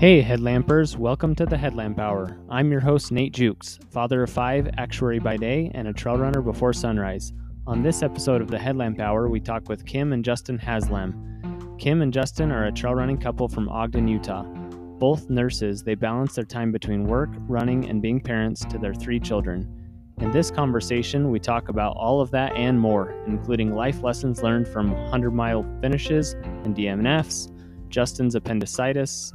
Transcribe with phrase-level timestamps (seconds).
[0.00, 2.38] Hey, Headlampers, welcome to the Headlamp Hour.
[2.48, 6.40] I'm your host, Nate Jukes, father of five, actuary by day, and a trail runner
[6.40, 7.34] before sunrise.
[7.66, 11.76] On this episode of the Headlamp Hour, we talk with Kim and Justin Haslam.
[11.78, 14.44] Kim and Justin are a trail running couple from Ogden, Utah.
[14.44, 19.20] Both nurses, they balance their time between work, running, and being parents to their three
[19.20, 19.68] children.
[20.16, 24.66] In this conversation, we talk about all of that and more, including life lessons learned
[24.66, 26.32] from 100 mile finishes
[26.64, 27.54] and DNFs,
[27.90, 29.34] Justin's appendicitis,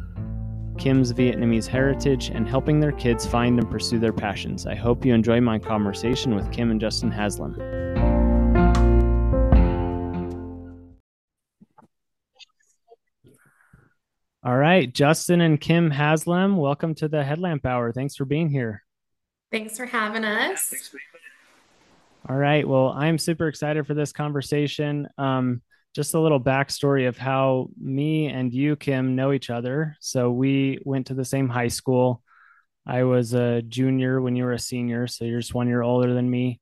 [0.77, 4.65] Kim's Vietnamese heritage, and helping their kids find and pursue their passions.
[4.65, 7.55] I hope you enjoy my conversation with Kim and Justin Haslam.
[14.43, 17.91] All right, Justin and Kim Haslam, welcome to the Headlamp Hour.
[17.91, 18.83] Thanks for being here.
[19.51, 20.93] Thanks for having us.
[22.29, 25.07] All right, well, I'm super excited for this conversation.
[25.17, 25.63] Um,
[25.95, 29.95] just a little backstory of how me and you, Kim, know each other.
[30.01, 32.21] So we went to the same high school.
[32.85, 36.13] I was a junior when you were a senior, so you're just one year older
[36.13, 36.59] than me.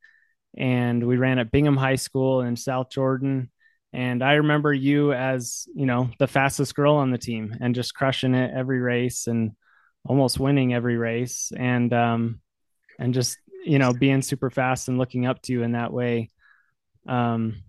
[0.56, 3.50] And we ran at Bingham High School in South Jordan.
[3.92, 7.96] And I remember you as, you know, the fastest girl on the team and just
[7.96, 9.54] crushing it every race and
[10.06, 11.52] almost winning every race.
[11.58, 12.40] And um
[13.00, 16.30] and just, you know, being super fast and looking up to you in that way.
[17.08, 17.64] Um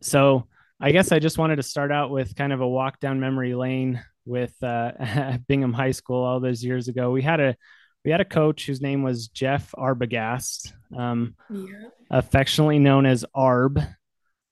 [0.00, 0.46] so
[0.80, 3.54] I guess I just wanted to start out with kind of a walk down memory
[3.54, 7.10] lane with uh, Bingham High School all those years ago.
[7.10, 7.56] We had a
[8.04, 11.88] we had a coach whose name was Jeff Arbogast, um, yeah.
[12.10, 13.84] affectionately known as Arb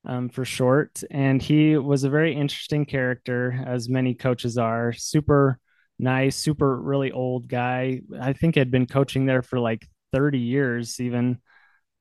[0.06, 4.92] um, for short, and he was a very interesting character, as many coaches are.
[4.94, 5.58] Super
[5.98, 8.00] nice, super really old guy.
[8.18, 11.38] I think had been coaching there for like 30 years, even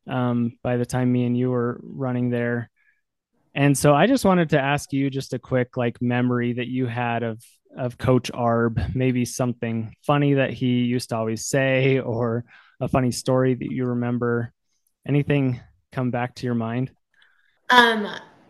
[0.08, 2.70] um, by the time me and you were running there.
[3.54, 6.86] And so I just wanted to ask you just a quick like memory that you
[6.88, 7.44] had of
[7.78, 12.44] of Coach Arb, maybe something funny that he used to always say or
[12.82, 14.54] a funny story that you remember.
[15.08, 16.92] Anything come back to your mind?
[17.70, 18.08] Um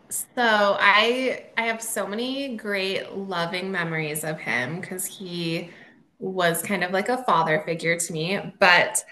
[0.08, 5.70] so I I have so many great loving memories of him cuz he
[6.18, 9.04] was kind of like a father figure to me, but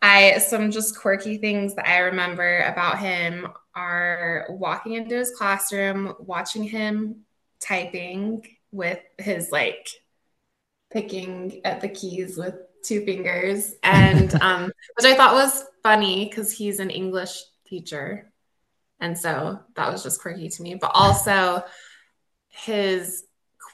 [0.00, 6.14] I some just quirky things that I remember about him are walking into his classroom,
[6.18, 7.22] watching him
[7.60, 9.88] typing with his like
[10.90, 16.50] picking at the keys with two fingers, and um, which I thought was funny because
[16.50, 18.32] he's an English teacher,
[19.00, 20.74] and so that was just quirky to me.
[20.74, 21.62] But also
[22.48, 23.24] his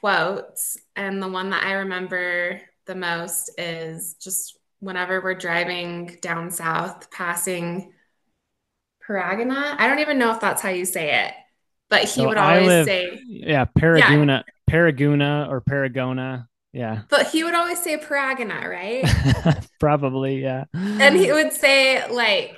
[0.00, 6.50] quotes, and the one that I remember the most is just whenever we're driving down
[6.50, 7.93] south, passing
[9.08, 9.76] Paragona.
[9.78, 11.34] I don't even know if that's how you say it,
[11.88, 14.52] but he so would always live, say, "Yeah, Paragona, yeah.
[14.70, 19.66] Paragona, or Paragona." Yeah, but he would always say Paragona, right?
[19.80, 20.64] Probably, yeah.
[20.72, 22.56] And he would say like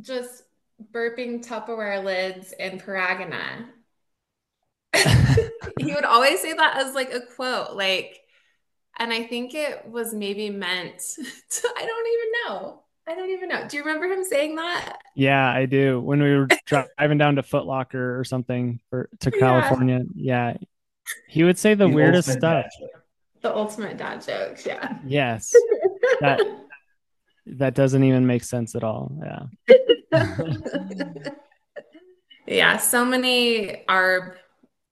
[0.00, 0.44] just
[0.92, 3.66] burping Tupperware lids in Paragona.
[5.80, 8.20] he would always say that as like a quote, like,
[8.98, 10.98] and I think it was maybe meant
[11.50, 12.83] to, I don't even know.
[13.06, 13.66] I don't even know.
[13.68, 14.98] Do you remember him saying that?
[15.14, 16.00] Yeah, I do.
[16.00, 20.00] When we were driving down to Footlocker or something for to California.
[20.14, 20.52] Yeah.
[20.52, 20.56] yeah.
[21.28, 22.66] He would say the, the weirdest stuff.
[23.42, 24.96] The ultimate dad jokes, yeah.
[25.06, 25.54] Yes.
[26.20, 26.40] that
[27.46, 29.12] that doesn't even make sense at all.
[29.22, 30.22] Yeah.
[32.46, 34.34] yeah, so many arb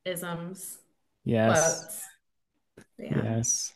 [0.04, 0.76] isms.
[1.24, 2.04] Yes.
[2.98, 3.22] Yeah.
[3.24, 3.72] Yes.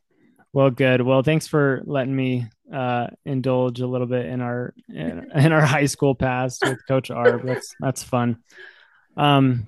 [0.52, 1.00] Well, good.
[1.00, 5.64] Well, thanks for letting me uh, indulge a little bit in our in, in our
[5.64, 7.42] high school past with Coach Arb.
[7.46, 8.38] That's that's fun.
[9.16, 9.66] Um,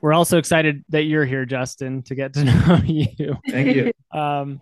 [0.00, 3.36] we're also excited that you're here, Justin, to get to know you.
[3.48, 3.92] Thank you.
[4.12, 4.60] Um,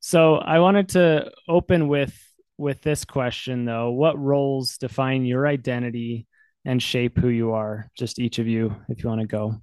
[0.00, 2.16] so I wanted to open with
[2.58, 3.90] with this question though.
[3.90, 6.26] What roles define your identity
[6.64, 7.90] and shape who you are?
[7.98, 9.60] Just each of you, if you want to go.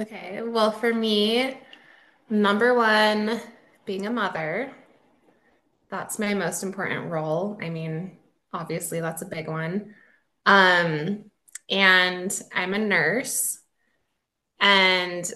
[0.00, 0.42] Okay.
[0.42, 1.58] Well, for me,
[2.30, 3.40] number one,
[3.84, 4.72] being a mother
[5.94, 7.56] that's my most important role.
[7.62, 8.18] I mean,
[8.52, 9.94] obviously, that's a big one.
[10.44, 11.30] Um,
[11.70, 13.60] and I'm a nurse,
[14.60, 15.30] and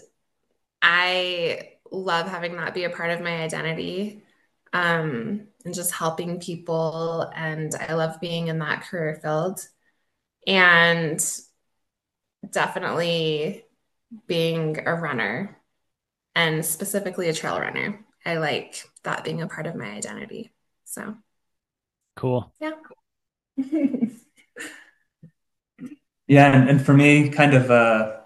[0.83, 4.25] I love having that be a part of my identity
[4.73, 7.31] um, and just helping people.
[7.37, 9.61] And I love being in that career field.
[10.47, 11.25] And
[12.51, 13.65] definitely
[14.27, 15.57] being a runner
[16.35, 18.05] and specifically a trail runner.
[18.25, 20.53] I like that being a part of my identity.
[20.85, 21.17] So
[22.17, 22.53] cool.
[22.61, 22.73] Yeah.
[26.27, 26.53] yeah.
[26.53, 28.17] And, and, for me, kind of, uh,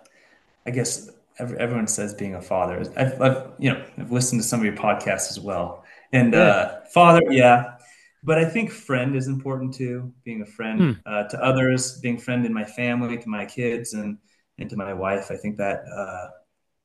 [0.67, 2.83] I guess everyone says being a father.
[2.97, 5.85] I've, I've, you know, I've listened to some of your podcasts as well.
[6.13, 7.77] And uh, father, yeah,
[8.23, 10.13] but I think friend is important too.
[10.25, 10.93] Being a friend Hmm.
[11.07, 14.19] uh, to others, being friend in my family, to my kids, and
[14.59, 15.31] and to my wife.
[15.31, 16.29] I think that uh,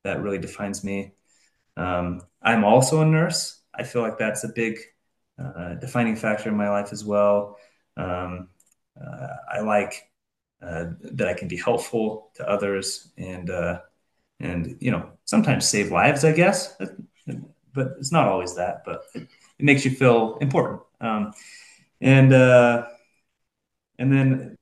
[0.04, 1.12] that really defines me.
[1.76, 3.60] Um, I'm also a nurse.
[3.76, 4.80] I feel like that's a big
[5.38, 7.58] uh, defining factor in my life as well.
[7.98, 8.48] Um,
[9.00, 10.10] uh, I like
[10.62, 13.82] uh, that I can be helpful to others and uh,
[14.40, 16.74] and you know sometimes save lives, I guess,
[17.74, 18.84] but it's not always that.
[18.86, 20.84] But it, it makes you feel important.
[21.02, 21.34] Um,
[22.00, 22.88] and uh,
[24.00, 24.58] and then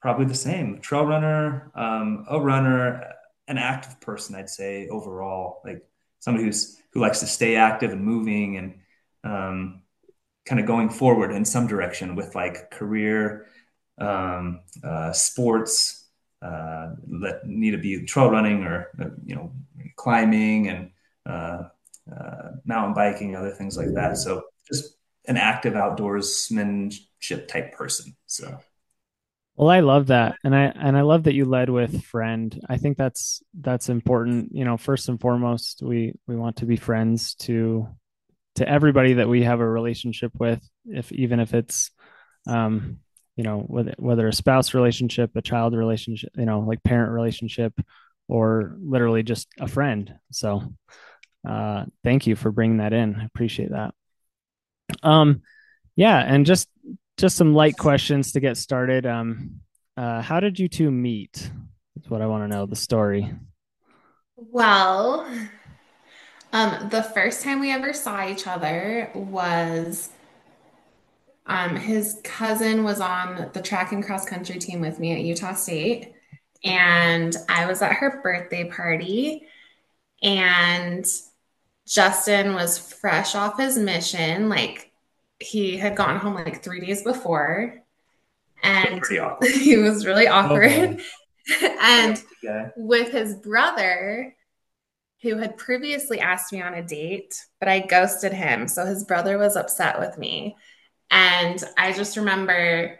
[0.00, 3.12] probably the same trail runner, um, a runner,
[3.48, 4.34] an active person.
[4.34, 5.84] I'd say overall, like
[6.24, 8.74] somebody who's who likes to stay active and moving and
[9.24, 9.82] um,
[10.46, 13.46] kind of going forward in some direction with like career,
[13.98, 16.08] um, uh, sports
[16.40, 19.52] uh, that need to be trail running or uh, you know
[19.96, 20.90] climbing and
[21.26, 21.64] uh,
[22.10, 24.16] uh, mountain biking, other things like that.
[24.16, 28.16] So just an active outdoorsmanship type person.
[28.26, 28.58] So.
[29.56, 30.36] Well, I love that.
[30.42, 32.60] And I and I love that you led with friend.
[32.68, 34.50] I think that's that's important.
[34.52, 37.86] You know, first and foremost, we we want to be friends to
[38.56, 41.90] to everybody that we have a relationship with, if even if it's
[42.48, 42.98] um,
[43.36, 47.74] you know, whether whether a spouse relationship, a child relationship, you know, like parent relationship,
[48.28, 50.14] or literally just a friend.
[50.32, 50.74] So
[51.48, 53.16] uh thank you for bringing that in.
[53.16, 53.94] I appreciate that.
[55.02, 55.42] Um
[55.96, 56.68] yeah, and just
[57.16, 59.06] just some light questions to get started.
[59.06, 59.60] Um,
[59.96, 61.50] uh, how did you two meet?
[61.94, 62.66] That's what I want to know.
[62.66, 63.32] The story.
[64.36, 65.26] Well,
[66.52, 70.10] um, the first time we ever saw each other was
[71.46, 75.54] um, his cousin was on the track and cross country team with me at Utah
[75.54, 76.14] State,
[76.64, 79.46] and I was at her birthday party,
[80.22, 81.06] and
[81.86, 84.90] Justin was fresh off his mission, like
[85.44, 87.82] he had gotten home like three days before,
[88.62, 89.04] and
[89.42, 90.70] he was really awkward.
[90.70, 90.98] Okay.
[91.80, 92.70] and yeah.
[92.76, 94.34] with his brother,
[95.22, 98.68] who had previously asked me on a date, but I ghosted him.
[98.68, 100.56] So his brother was upset with me.
[101.10, 102.98] And I just remember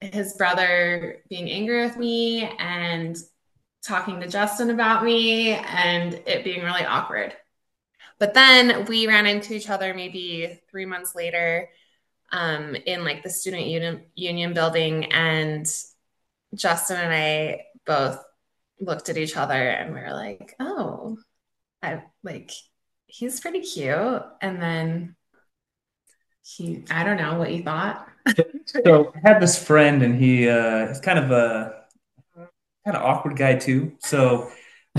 [0.00, 3.16] his brother being angry with me and
[3.86, 7.34] talking to Justin about me and it being really awkward.
[8.18, 11.68] But then we ran into each other maybe three months later
[12.30, 15.06] um, in like the student union, union building.
[15.12, 15.66] And
[16.54, 18.22] Justin and I both
[18.80, 21.18] looked at each other and we were like, oh,
[21.82, 22.50] I like,
[23.06, 24.22] he's pretty cute.
[24.40, 25.16] And then
[26.42, 28.08] he, I don't know what you thought.
[28.66, 31.82] so I had this friend and he, uh, is kind of a
[32.84, 33.92] kind of awkward guy too.
[34.00, 34.50] So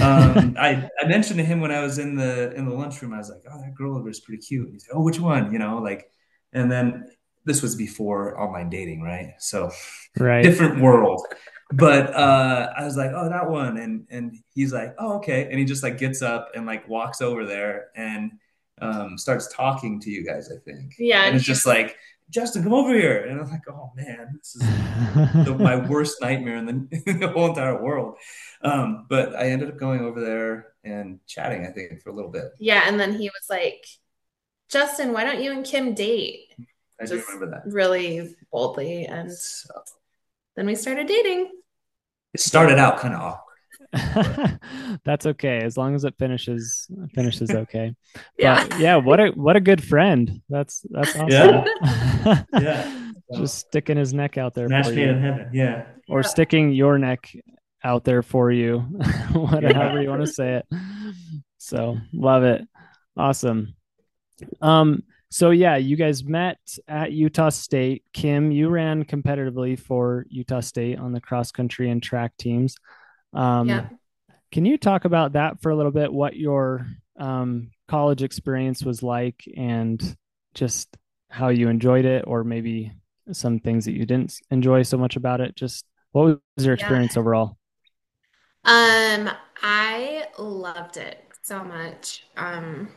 [0.02, 3.18] um, I, I mentioned to him when I was in the in the lunchroom, I
[3.18, 5.60] was like, "Oh, that girl over is pretty cute." He's like, "Oh, which one?" You
[5.60, 6.10] know, like,
[6.52, 7.10] and then
[7.46, 9.34] this was before online dating, right?
[9.40, 9.72] So,
[10.18, 11.26] right, different world.
[11.72, 15.60] But uh, I was like, "Oh, that one," and and he's like, "Oh, okay," and
[15.60, 18.32] he just like gets up and like walks over there and
[18.82, 20.52] um, starts talking to you guys.
[20.52, 21.98] I think, yeah, and it's just like
[22.34, 23.26] Justin, come over here.
[23.26, 24.62] And I'm like, oh man, this is
[25.46, 28.18] the, my worst nightmare in the, in the whole entire world.
[28.64, 32.32] Um, but I ended up going over there and chatting, I think, for a little
[32.32, 32.46] bit.
[32.60, 32.86] Yeah.
[32.88, 33.86] And then he was like,
[34.68, 36.56] Justin, why don't you and Kim date?
[37.00, 37.72] I do remember that.
[37.72, 39.06] Really boldly.
[39.06, 39.70] And so.
[40.56, 41.52] then we started dating.
[42.34, 43.43] It started out kind of awkward.
[45.06, 47.94] That's okay as long as it finishes finishes okay.
[48.38, 48.96] yeah, but yeah.
[48.96, 50.42] What a what a good friend.
[50.50, 51.30] That's that's awesome.
[51.30, 53.12] Yeah, yeah.
[53.36, 54.68] Just sticking his neck out there.
[54.68, 55.50] Match made in heaven.
[55.54, 55.86] Yeah.
[56.10, 56.28] Or yeah.
[56.28, 57.32] sticking your neck
[57.84, 58.80] out there for you,
[59.34, 60.66] whatever you want to say it.
[61.58, 62.64] So love it.
[63.16, 63.76] Awesome.
[64.62, 65.04] Um.
[65.30, 68.04] So yeah, you guys met at Utah State.
[68.14, 72.76] Kim, you ran competitively for Utah State on the cross country and track teams.
[73.34, 73.90] Um, yeah.
[74.52, 76.14] Can you talk about that for a little bit?
[76.14, 76.88] What your
[77.18, 80.16] um, college experience was like, and
[80.54, 80.96] just
[81.30, 82.92] how you enjoyed it, or maybe
[83.32, 85.56] some things that you didn't enjoy so much about it?
[85.56, 87.20] Just what was your experience yeah.
[87.20, 87.58] overall?
[88.66, 89.30] Um,
[89.62, 92.24] I loved it so much.
[92.38, 92.90] Um,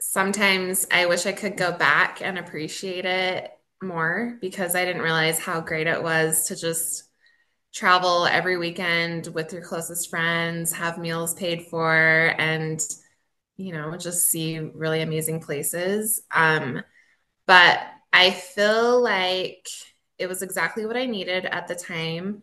[0.00, 3.50] sometimes I wish I could go back and appreciate it
[3.82, 7.04] more because I didn't realize how great it was to just
[7.74, 12.80] travel every weekend with your closest friends, have meals paid for, and
[13.56, 16.22] you know, just see really amazing places.
[16.34, 16.82] Um,
[17.46, 17.80] but
[18.12, 19.68] I feel like
[20.18, 22.42] it was exactly what I needed at the time.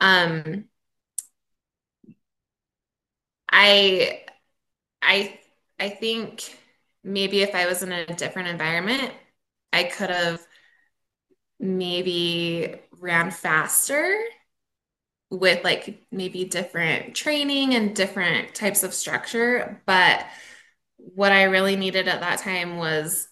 [0.00, 0.66] Um,
[3.50, 4.24] I
[5.02, 5.40] I
[5.80, 6.58] I think
[7.04, 9.12] maybe if I was in a different environment,
[9.72, 10.46] I could have
[11.58, 14.16] maybe ran faster
[15.30, 19.80] with like maybe different training and different types of structure.
[19.86, 20.26] But
[20.96, 23.28] what I really needed at that time was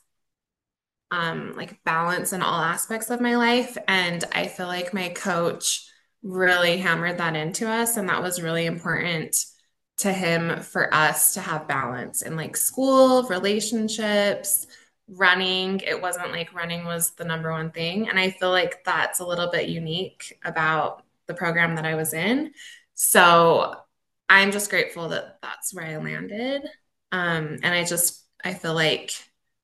[1.11, 3.77] um, like balance in all aspects of my life.
[3.89, 5.87] And I feel like my coach
[6.23, 7.97] really hammered that into us.
[7.97, 9.37] And that was really important
[9.99, 14.67] to him for us to have balance in like school, relationships,
[15.09, 15.81] running.
[15.81, 18.09] It wasn't like running was the number one thing.
[18.09, 22.13] And I feel like that's a little bit unique about the program that I was
[22.13, 22.53] in.
[22.95, 23.75] So
[24.29, 26.63] I'm just grateful that that's where I landed.
[27.13, 29.13] Um, and I just, I feel like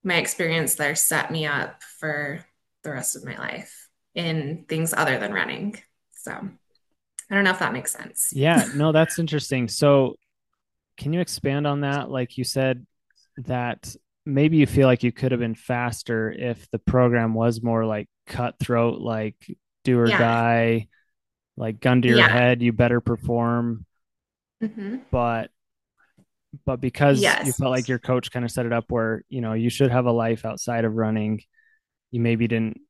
[0.05, 2.45] my experience there set me up for
[2.85, 5.77] the rest of my life in things other than running.
[6.13, 8.33] So I don't know if that makes sense.
[8.35, 9.69] Yeah, no, that's interesting.
[9.69, 10.17] So
[10.97, 12.11] can you expand on that?
[12.11, 12.87] Like you said,
[13.39, 13.95] that
[14.25, 18.09] maybe you feel like you could have been faster if the program was more like
[18.27, 19.35] cutthroat, like
[19.83, 20.19] do or yeah.
[20.19, 20.89] die,
[21.57, 22.29] like gun to your yeah.
[22.29, 23.87] head, you better perform.
[24.63, 24.99] Mm-hmm.
[25.11, 25.51] But
[26.65, 27.47] but because yes.
[27.47, 29.91] you felt like your coach kind of set it up where you know you should
[29.91, 31.43] have a life outside of running,
[32.11, 32.81] you maybe didn't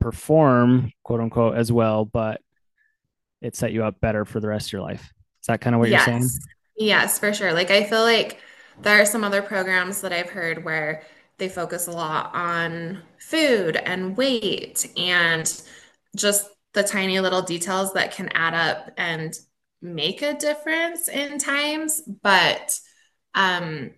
[0.00, 2.40] perform quote unquote as well, but
[3.40, 5.12] it set you up better for the rest of your life.
[5.40, 6.06] Is that kind of what yes.
[6.06, 6.30] you're saying?
[6.76, 7.52] Yes, for sure.
[7.52, 8.40] Like I feel like
[8.80, 11.02] there are some other programs that I've heard where
[11.38, 15.62] they focus a lot on food and weight and
[16.16, 19.34] just the tiny little details that can add up and
[19.80, 22.02] make a difference in times.
[22.22, 22.78] But
[23.34, 23.90] um,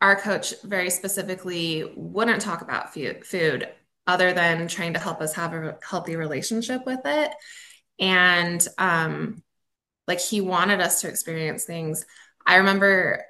[0.00, 3.68] our coach very specifically wouldn't talk about food
[4.06, 7.30] other than trying to help us have a healthy relationship with it.
[7.98, 9.42] And um,
[10.06, 12.04] like he wanted us to experience things.
[12.46, 13.24] I remember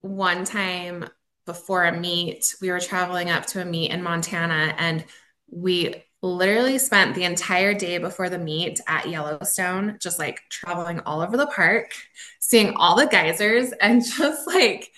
[0.00, 1.06] one time
[1.44, 5.04] before a meet, we were traveling up to a meet in Montana and
[5.50, 11.20] we literally spent the entire day before the meet at Yellowstone, just like traveling all
[11.20, 11.92] over the park,
[12.40, 14.90] seeing all the geysers and just like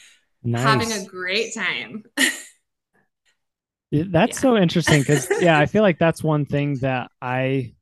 [0.42, 0.62] nice.
[0.62, 2.04] having a great time.
[3.92, 4.40] that's yeah.
[4.40, 7.74] so interesting because, yeah, I feel like that's one thing that I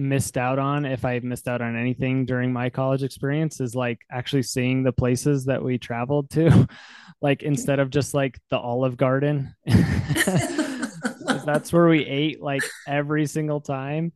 [0.00, 3.98] missed out on if I missed out on anything during my college experience is like
[4.12, 6.68] actually seeing the places that we traveled to,
[7.20, 9.54] like instead of just like the Olive Garden.
[11.48, 14.12] That's where we ate like every single time.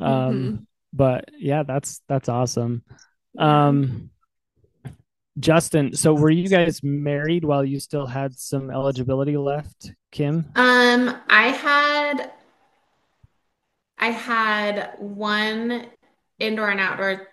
[0.00, 0.56] Um, mm-hmm.
[0.94, 2.82] but yeah, that's that's awesome.
[3.38, 4.10] Um,
[5.38, 10.50] Justin, so were you guys married while you still had some eligibility left, Kim?
[10.56, 12.32] Um, I had
[13.98, 15.86] I had one
[16.38, 17.28] indoor and outdoor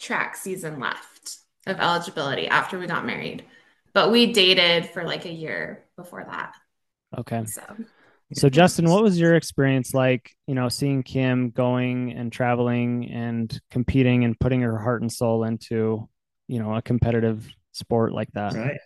[0.00, 3.44] track season left of eligibility after we got married.
[3.94, 6.54] But we dated for like a year before that.
[7.16, 7.44] Okay.
[7.44, 7.62] So
[8.34, 13.60] so Justin, what was your experience like, you know, seeing Kim going and traveling and
[13.70, 16.08] competing and putting her heart and soul into,
[16.48, 18.54] you know, a competitive sport like that?
[18.54, 18.78] Right.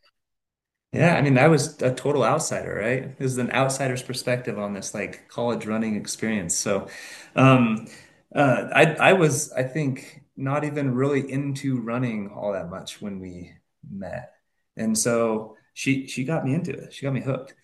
[0.92, 3.18] Yeah, I mean, I was a total outsider, right?
[3.18, 6.54] This is an outsider's perspective on this like college running experience.
[6.54, 6.88] So,
[7.34, 7.86] um,
[8.34, 13.20] uh, I I was, I think, not even really into running all that much when
[13.20, 13.52] we
[13.90, 14.32] met,
[14.76, 16.94] and so she she got me into it.
[16.94, 17.54] She got me hooked.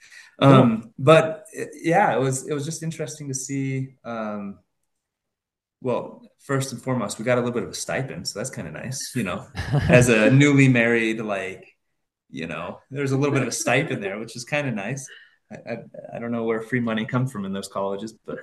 [0.42, 3.94] Um, but yeah, it was it was just interesting to see.
[4.04, 4.58] Um,
[5.80, 8.68] well, first and foremost, we got a little bit of a stipend, so that's kind
[8.68, 9.46] of nice, you know,
[9.88, 11.72] as a newly married like
[12.32, 15.06] you know, there's a little bit of a stipend there, which is kind of nice.
[15.52, 15.76] I, I,
[16.14, 18.38] I, don't know where free money comes from in those colleges, but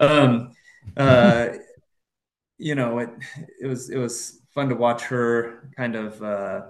[0.00, 0.52] um,
[0.96, 1.48] uh,
[2.56, 3.10] you know, it
[3.60, 6.20] it was it was fun to watch her kind of.
[6.22, 6.62] Uh,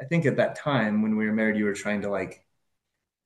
[0.00, 2.45] I think at that time when we were married, you were trying to like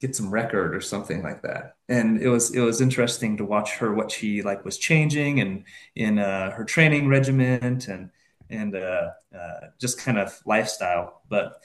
[0.00, 3.76] get some record or something like that, and it was it was interesting to watch
[3.76, 5.64] her what she like was changing and
[5.94, 8.10] in uh, her training regiment and
[8.50, 11.60] and uh, uh, just kind of lifestyle, but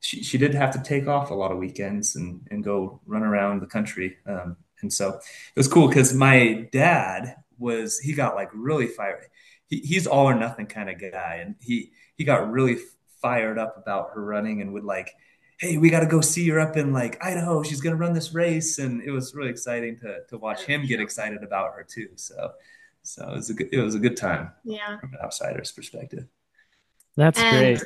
[0.00, 3.22] she, she did have to take off a lot of weekends and, and go run
[3.22, 4.16] around the country.
[4.26, 9.26] Um, and so it was cool because my dad was, he got like really fired.
[9.66, 11.42] He, he's all or nothing kind of guy.
[11.44, 12.78] And he, he got really
[13.20, 15.10] fired up about her running and would like,
[15.60, 17.62] Hey, we got to go see her up in like Idaho.
[17.62, 18.78] She's going to run this race.
[18.78, 22.08] And it was really exciting to, to watch him get excited about her too.
[22.16, 22.52] So,
[23.02, 24.52] so it was a good, it was a good time.
[24.64, 24.98] Yeah.
[24.98, 26.26] From an outsider's perspective.
[27.16, 27.82] That's and- great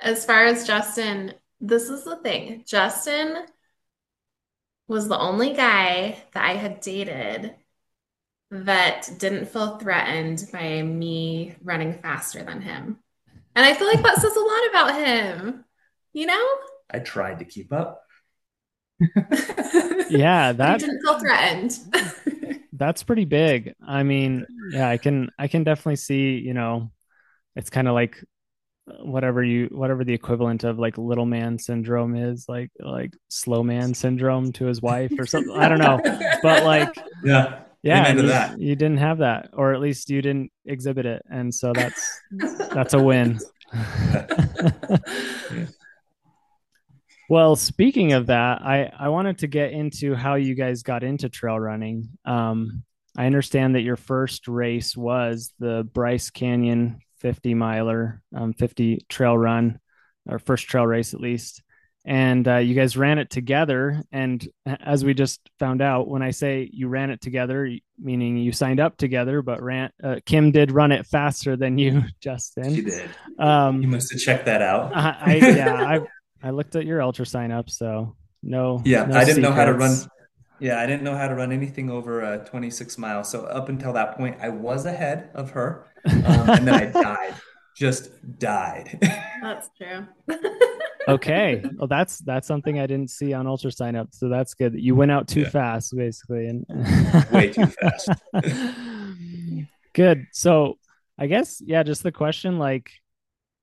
[0.00, 2.64] as far as Justin, this is the thing.
[2.66, 3.46] Justin
[4.88, 7.54] was the only guy that I had dated
[8.50, 12.98] that didn't feel threatened by me running faster than him.
[13.54, 15.64] And I feel like that says a lot about him,
[16.12, 16.48] you know?
[16.92, 18.02] I tried to keep up.
[20.10, 21.78] yeah, that didn't feel threatened.
[22.72, 23.74] that's pretty big.
[23.86, 26.90] I mean, yeah, I can I can definitely see, you know,
[27.56, 28.22] it's kind of like
[28.98, 33.94] whatever you whatever the equivalent of like little man syndrome is like like slow man
[33.94, 36.00] syndrome to his wife or something i don't know
[36.42, 36.92] but like
[37.24, 38.58] yeah yeah you, that.
[38.58, 42.20] you didn't have that or at least you didn't exhibit it and so that's
[42.72, 43.38] that's a win
[47.30, 51.30] well speaking of that i i wanted to get into how you guys got into
[51.30, 52.82] trail running um
[53.16, 59.36] i understand that your first race was the bryce canyon 50 miler, um, 50 trail
[59.36, 59.78] run,
[60.28, 61.62] or first trail race at least.
[62.06, 64.02] And uh, you guys ran it together.
[64.10, 68.52] And as we just found out, when I say you ran it together, meaning you
[68.52, 72.74] signed up together, but ran, uh, Kim did run it faster than you, Justin.
[72.74, 73.10] She did.
[73.38, 74.96] Um, you must have checked that out.
[74.96, 76.00] I, I yeah, I
[76.42, 78.82] I looked at your ultra sign up, so no.
[78.84, 79.42] Yeah, no I didn't secrets.
[79.42, 79.96] know how to run.
[80.58, 83.30] Yeah, I didn't know how to run anything over uh, 26 miles.
[83.30, 87.34] So up until that point, I was ahead of her um, and then I died,
[87.74, 88.98] just died.
[89.42, 90.06] That's true.
[91.08, 94.74] okay, well that's that's something I didn't see on Ultra Sign Up, so that's good.
[94.74, 95.50] You went out too yeah.
[95.50, 96.66] fast, basically, and
[97.32, 98.10] way too fast.
[99.94, 100.26] good.
[100.32, 100.78] So
[101.18, 102.90] I guess yeah, just the question, like,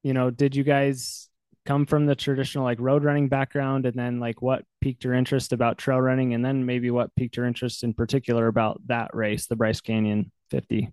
[0.03, 1.26] you know, did you guys
[1.67, 5.53] come from the traditional like road running background and then like what piqued your interest
[5.53, 9.45] about trail running and then maybe what piqued your interest in particular about that race
[9.45, 10.91] the bryce canyon 50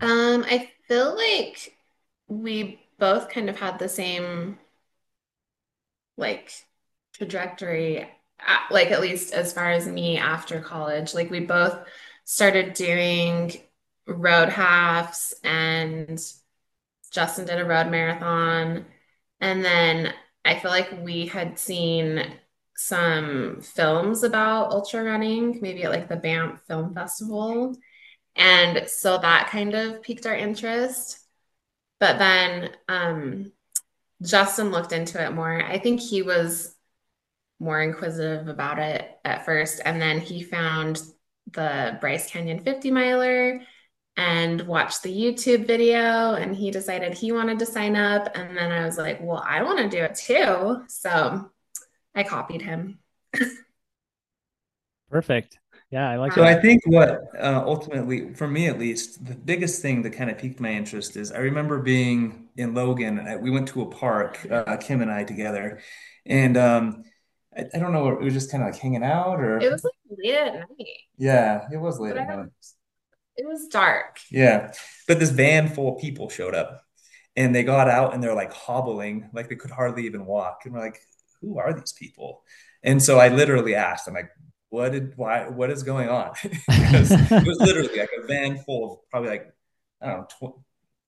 [0.00, 1.76] um, I feel like
[2.28, 4.58] we both kind of had the same
[6.16, 6.52] like
[7.14, 8.08] trajectory,
[8.70, 11.14] like at least as far as me after college.
[11.14, 11.78] Like we both
[12.24, 13.52] started doing
[14.06, 16.20] road halves and
[17.10, 18.86] Justin did a road marathon.
[19.42, 20.14] And then
[20.44, 22.24] I feel like we had seen
[22.76, 27.76] some films about ultra running, maybe at like the Banff Film Festival.
[28.36, 31.18] And so that kind of piqued our interest.
[31.98, 33.52] But then um,
[34.22, 35.60] Justin looked into it more.
[35.62, 36.74] I think he was
[37.58, 39.80] more inquisitive about it at first.
[39.84, 41.02] And then he found
[41.50, 43.60] the Bryce Canyon 50 miler
[44.16, 48.36] and watched the YouTube video and he decided he wanted to sign up.
[48.36, 50.84] And then I was like, well, I want to do it too.
[50.88, 51.50] So
[52.14, 52.98] I copied him.
[55.10, 55.58] Perfect.
[55.90, 56.58] Yeah, I like so that.
[56.58, 60.38] I think what uh, ultimately, for me at least, the biggest thing that kind of
[60.38, 63.40] piqued my interest is I remember being in Logan.
[63.42, 65.80] We went to a park, uh, Kim and I together,
[66.24, 67.04] and um,
[67.54, 69.84] I, I, don't know, it was just kind of like hanging out, or it was
[69.84, 70.86] like late at night.
[71.18, 72.48] Yeah, it was late at night.
[73.36, 74.18] It was dark.
[74.30, 74.72] Yeah,
[75.08, 76.84] but this van full of people showed up,
[77.36, 80.74] and they got out and they're like hobbling, like they could hardly even walk, and
[80.74, 81.00] we're like,
[81.40, 82.42] who are these people?
[82.82, 84.30] And so I literally asked, I'm like,
[84.70, 86.32] what did why what is going on?
[86.42, 89.52] because it was literally like a van full of probably like
[90.00, 90.60] I don't know, tw-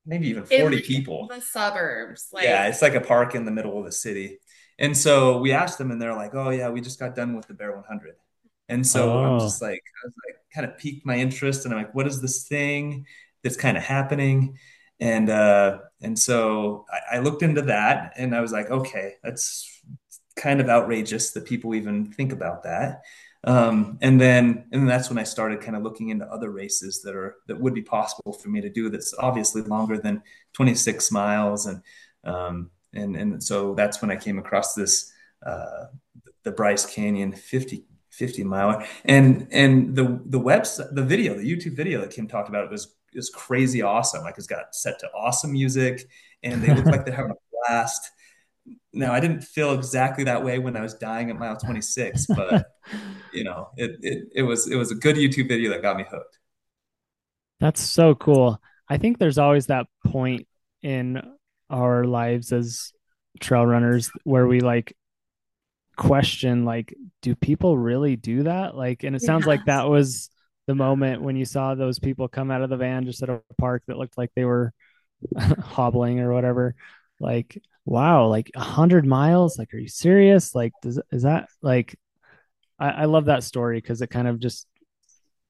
[0.06, 1.28] maybe even 40 people.
[1.28, 2.28] The suburbs.
[2.32, 2.44] Like...
[2.44, 4.38] Yeah, it's like a park in the middle of the city.
[4.78, 7.46] And so we asked them and they're like, "Oh yeah, we just got done with
[7.46, 8.16] the Bear 100."
[8.68, 9.24] And so oh.
[9.24, 12.07] I'm just like I was like kind of piqued my interest and I'm like, "What
[12.07, 13.07] is this thing
[13.42, 14.59] that's kind of happening?"
[15.00, 19.68] And uh and so I, I looked into that and I was like, "Okay, that's
[20.37, 23.03] kind of outrageous that people even think about that."
[23.46, 27.03] Um, and then and then that's when I started kind of looking into other races
[27.03, 30.22] that are that would be possible for me to do that's obviously longer than
[30.55, 31.83] 26 miles and
[32.24, 35.12] um, and and so that's when I came across this
[35.44, 35.87] uh,
[36.44, 37.85] the Bryce Canyon 50
[38.16, 42.48] 50 mile and and the the website the video the YouTube video that Kim talked
[42.48, 46.09] about it was is crazy awesome like it's got set to awesome music
[46.42, 47.35] and they look like they're having a
[47.68, 48.11] blast
[48.92, 52.66] now I didn't feel exactly that way when I was dying at mile 26, but
[53.33, 56.05] you know, it, it, it was, it was a good YouTube video that got me
[56.09, 56.38] hooked.
[57.61, 58.61] That's so cool.
[58.88, 60.46] I think there's always that point
[60.83, 61.22] in
[61.70, 62.92] our lives as
[63.40, 64.96] trail runners where we like
[65.96, 68.76] question, like, do people really do that?
[68.76, 70.30] Like, and it sounds like that was
[70.66, 73.40] the moment when you saw those people come out of the van just at a
[73.59, 74.72] park that looked like they were
[75.38, 76.74] hobbling or whatever.
[77.20, 79.59] Like, wow, like a hundred miles.
[79.59, 80.54] Like, are you serious?
[80.54, 81.98] Like, does is that like?
[82.78, 84.66] I, I love that story because it kind of just,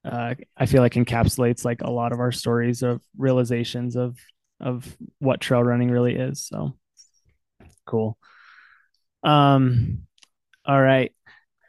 [0.03, 4.17] uh, I feel like encapsulates like a lot of our stories of realizations of
[4.59, 6.45] of what trail running really is.
[6.45, 6.77] So
[7.85, 8.17] cool.
[9.23, 10.05] Um,
[10.67, 11.13] all right,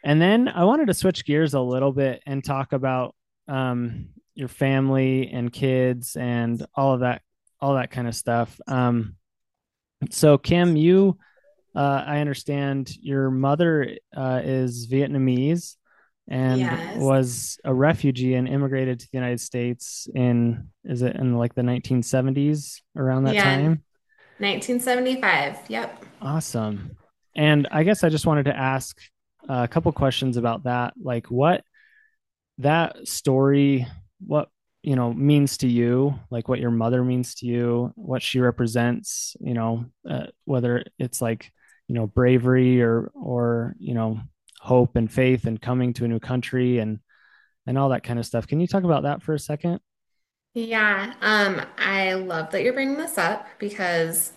[0.05, 3.15] and then I wanted to switch gears a little bit and talk about
[3.49, 7.23] um your family and kids and all of that
[7.61, 8.61] all that kind of stuff.
[8.67, 9.17] Um,
[10.11, 11.19] so Kim, you,
[11.75, 15.77] uh, I understand your mother uh, is Vietnamese
[16.29, 16.79] and Yes.
[16.95, 21.63] was a refugee and immigrated to the United States in, is it in like the
[21.63, 23.83] 1970s around that Yeah, time?
[24.39, 25.59] 1975.
[25.69, 26.05] Yep.
[26.21, 26.97] Awesome.
[27.37, 28.99] And I guess I just wanted to ask
[29.49, 30.94] a couple questions about that.
[31.01, 31.62] Like what
[32.59, 33.87] that story,
[34.27, 34.49] what,
[34.83, 39.37] you know, means to you, like what your mother means to you, what she represents,
[39.38, 41.53] you know, uh, whether it's like,
[41.88, 44.18] you know, bravery or, or, you know,
[44.61, 47.01] hope and faith and coming to a new country and,
[47.66, 48.46] and all that kind of stuff.
[48.46, 49.81] Can you talk about that for a second?
[50.55, 54.33] Yeah, um, I love that you're bringing this up because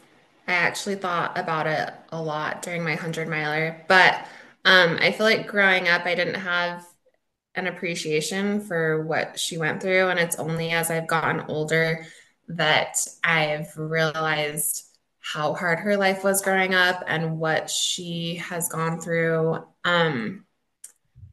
[0.49, 3.85] I actually thought about it a lot during my 100 miler.
[3.88, 4.25] But
[4.65, 6.85] um, I feel like growing up, I didn't have
[7.53, 10.07] an appreciation for what she went through.
[10.09, 12.05] And it's only as I've gotten older
[12.47, 14.85] that I've realized
[15.19, 19.63] how hard her life was growing up and what she has gone through.
[19.83, 20.45] Um,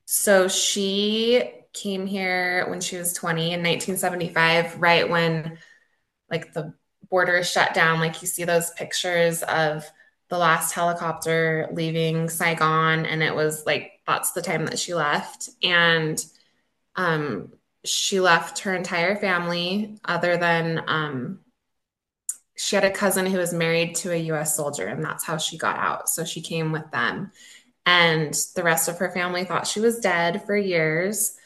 [0.05, 5.59] so she came here when she was 20 in 1975, right when
[6.31, 6.75] like the
[7.11, 8.01] border shut down.
[8.01, 9.85] Like you see those pictures of
[10.29, 15.51] the last helicopter leaving Saigon, and it was like that's the time that she left.
[15.63, 16.25] And
[16.97, 17.53] um,
[17.85, 21.41] she left her entire family, other than um,
[22.57, 25.59] she had a cousin who was married to a US soldier, and that's how she
[25.59, 26.09] got out.
[26.09, 27.31] So she came with them.
[27.85, 31.37] And the rest of her family thought she was dead for years.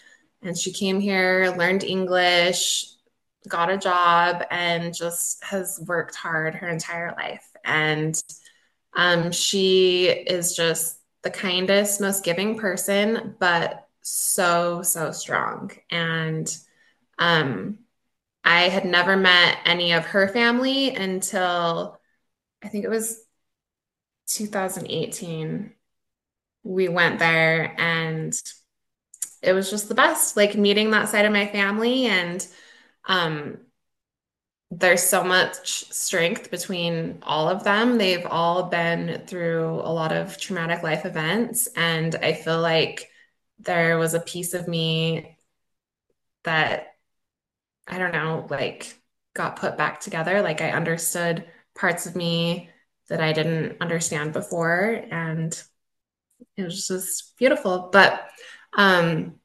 [0.42, 2.87] And she came here, learned English,
[3.48, 7.48] got a job, and just has worked hard her entire life.
[7.64, 8.20] And
[8.94, 15.70] um, she is just the kindest, most giving person, but so, so strong.
[15.90, 16.55] And
[17.18, 17.79] um,
[18.44, 22.00] I had never met any of her family until
[22.62, 23.22] I think it was
[24.29, 25.72] 2018.
[26.62, 28.35] We went there and
[29.42, 32.07] it was just the best, like meeting that side of my family.
[32.07, 32.46] And
[33.11, 33.59] um,
[34.70, 37.99] there's so much strength between all of them.
[37.99, 41.68] They've all been through a lot of traumatic life events.
[41.75, 43.11] And I feel like
[43.59, 45.37] there was a piece of me
[46.44, 46.94] that
[47.88, 48.96] I don't know, like
[49.35, 50.40] got put back together.
[50.40, 51.44] Like I understood
[51.75, 52.70] parts of me
[53.09, 55.61] that I didn't understand before, and
[56.57, 57.88] it was just beautiful.
[57.92, 58.31] But
[58.73, 59.40] um,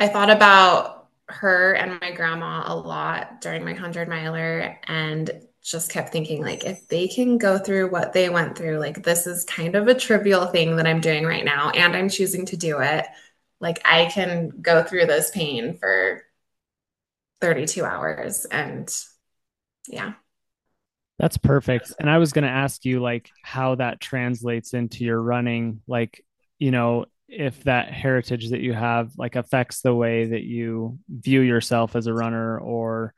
[0.00, 0.93] I thought about
[1.28, 5.30] her and my grandma a lot during my 100 miler and
[5.62, 9.26] just kept thinking like if they can go through what they went through like this
[9.26, 12.58] is kind of a trivial thing that i'm doing right now and i'm choosing to
[12.58, 13.06] do it
[13.60, 16.22] like i can go through this pain for
[17.44, 18.46] 32 hours.
[18.46, 18.88] And
[19.88, 20.14] yeah.
[21.18, 21.92] That's perfect.
[22.00, 26.24] And I was going to ask you like how that translates into your running, like,
[26.58, 31.40] you know, if that heritage that you have like affects the way that you view
[31.40, 33.14] yourself as a runner or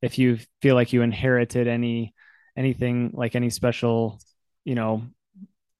[0.00, 2.14] if you feel like you inherited any
[2.56, 4.20] anything like any special,
[4.64, 5.02] you know,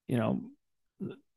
[0.06, 0.42] you know,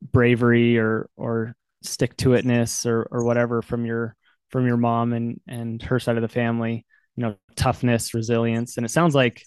[0.00, 4.16] bravery or or stick to itness or or whatever from your
[4.50, 6.84] from your mom and and her side of the family
[7.16, 8.76] you know toughness resilience.
[8.76, 9.42] And it sounds like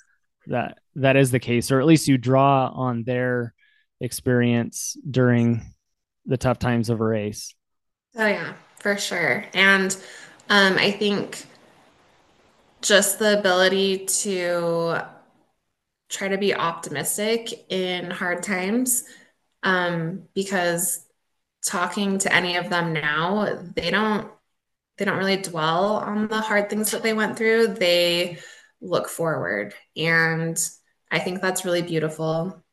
[0.48, 3.54] that that is the case or at least you draw on their
[4.00, 5.62] experience during
[6.26, 7.54] the tough times of a race
[8.16, 9.98] oh yeah for sure and
[10.50, 11.46] um, i think
[12.82, 14.98] just the ability to
[16.10, 19.04] try to be optimistic in hard times
[19.64, 21.06] um, because
[21.66, 24.30] talking to any of them now they don't
[24.98, 27.68] they don't really dwell on the hard things that they went through.
[27.68, 28.40] They
[28.82, 29.74] look forward.
[29.98, 30.58] And
[31.12, 32.64] I think that's really beautiful.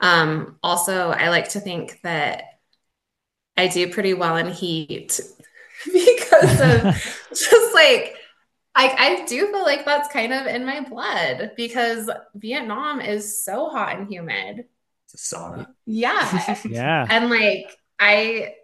[0.00, 2.44] Um, also, I like to think that
[3.56, 5.20] I do pretty well in heat
[5.92, 8.16] because of just like,
[8.74, 8.88] I,
[9.22, 13.98] I do feel like that's kind of in my blood because Vietnam is so hot
[13.98, 14.64] and humid.
[15.06, 15.66] It's a sauna.
[15.86, 16.56] Yeah.
[16.64, 17.06] yeah.
[17.08, 18.54] And like, I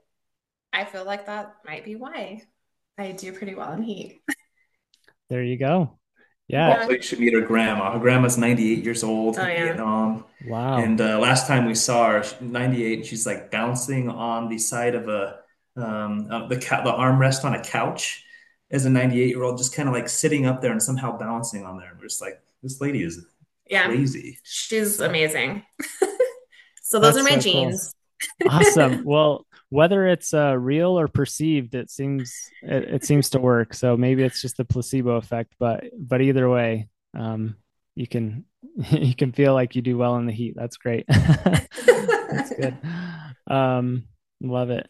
[0.72, 2.42] I feel like that might be why
[2.98, 4.20] I do pretty well in heat.
[5.28, 5.98] There you go.
[6.48, 6.78] Yeah.
[6.78, 7.92] Also, you should meet her grandma.
[7.92, 9.64] Her grandma's 98 years old Oh in yeah.
[9.64, 10.24] Vietnam.
[10.46, 10.76] Wow.
[10.78, 14.94] And uh, last time we saw her, she- 98, she's like bouncing on the side
[14.94, 15.40] of a
[15.76, 18.24] um, uh, the ca- the armrest on a couch
[18.70, 21.64] as a 98 year old, just kind of like sitting up there and somehow balancing
[21.66, 21.90] on there.
[21.90, 23.24] And we're just like, this lady is
[23.68, 23.86] Yeah.
[23.88, 24.38] crazy.
[24.44, 25.64] She's So amazing.
[26.82, 27.64] So those That's are my so cool.
[27.64, 27.94] genes.
[28.48, 29.04] Awesome.
[29.04, 33.74] Well, whether it's uh, real or perceived, it seems it, it, seems to work.
[33.74, 37.56] So maybe it's just the placebo effect, but but either way, um,
[37.94, 38.44] you can
[38.90, 40.54] you can feel like you do well in the heat.
[40.56, 41.06] That's great.
[41.08, 42.76] That's good.
[43.48, 44.04] Um,
[44.40, 44.88] love it.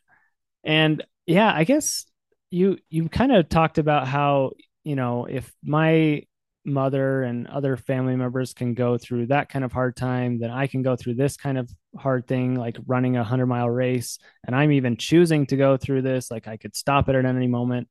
[0.64, 2.06] And yeah, I guess
[2.50, 4.52] you you kind of talked about how
[4.84, 6.22] you know if my
[6.66, 10.66] mother and other family members can go through that kind of hard time, then I
[10.66, 14.18] can go through this kind of hard thing, like running a hundred mile race.
[14.44, 16.30] And I'm even choosing to go through this.
[16.30, 17.88] Like I could stop it at any moment.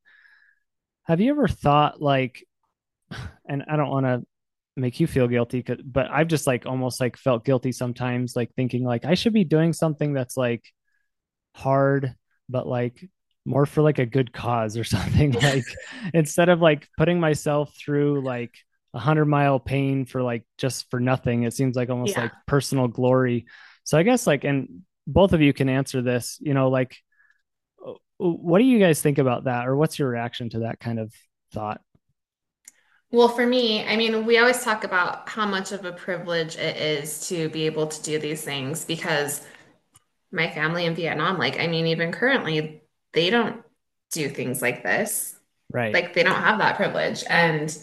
[1.04, 2.46] Have you ever thought like,
[3.48, 4.24] and I don't want to
[4.76, 8.84] make you feel guilty, but I've just like almost like felt guilty sometimes, like thinking
[8.84, 10.64] like I should be doing something that's like
[11.54, 12.14] hard,
[12.50, 13.10] but like
[13.46, 15.64] more for like a good cause or something like
[16.14, 18.54] instead of like putting myself through like
[18.94, 22.24] a hundred mile pain for like just for nothing it seems like almost yeah.
[22.24, 23.46] like personal glory
[23.84, 26.96] so i guess like and both of you can answer this you know like
[27.86, 31.00] uh, what do you guys think about that or what's your reaction to that kind
[31.00, 31.14] of
[31.54, 31.82] thought
[33.12, 36.76] well, for me, I mean, we always talk about how much of a privilege it
[36.76, 39.42] is to be able to do these things because
[40.34, 42.82] my family in Vietnam, like, I mean, even currently,
[43.16, 43.64] they don't
[44.12, 45.40] do things like this.
[45.72, 45.94] Right.
[45.94, 47.24] Like they don't have that privilege.
[47.28, 47.76] And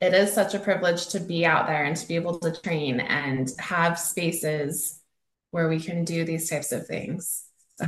[0.00, 3.00] it is such a privilege to be out there and to be able to train
[3.00, 5.00] and have spaces
[5.50, 7.44] where we can do these types of things.
[7.78, 7.86] So.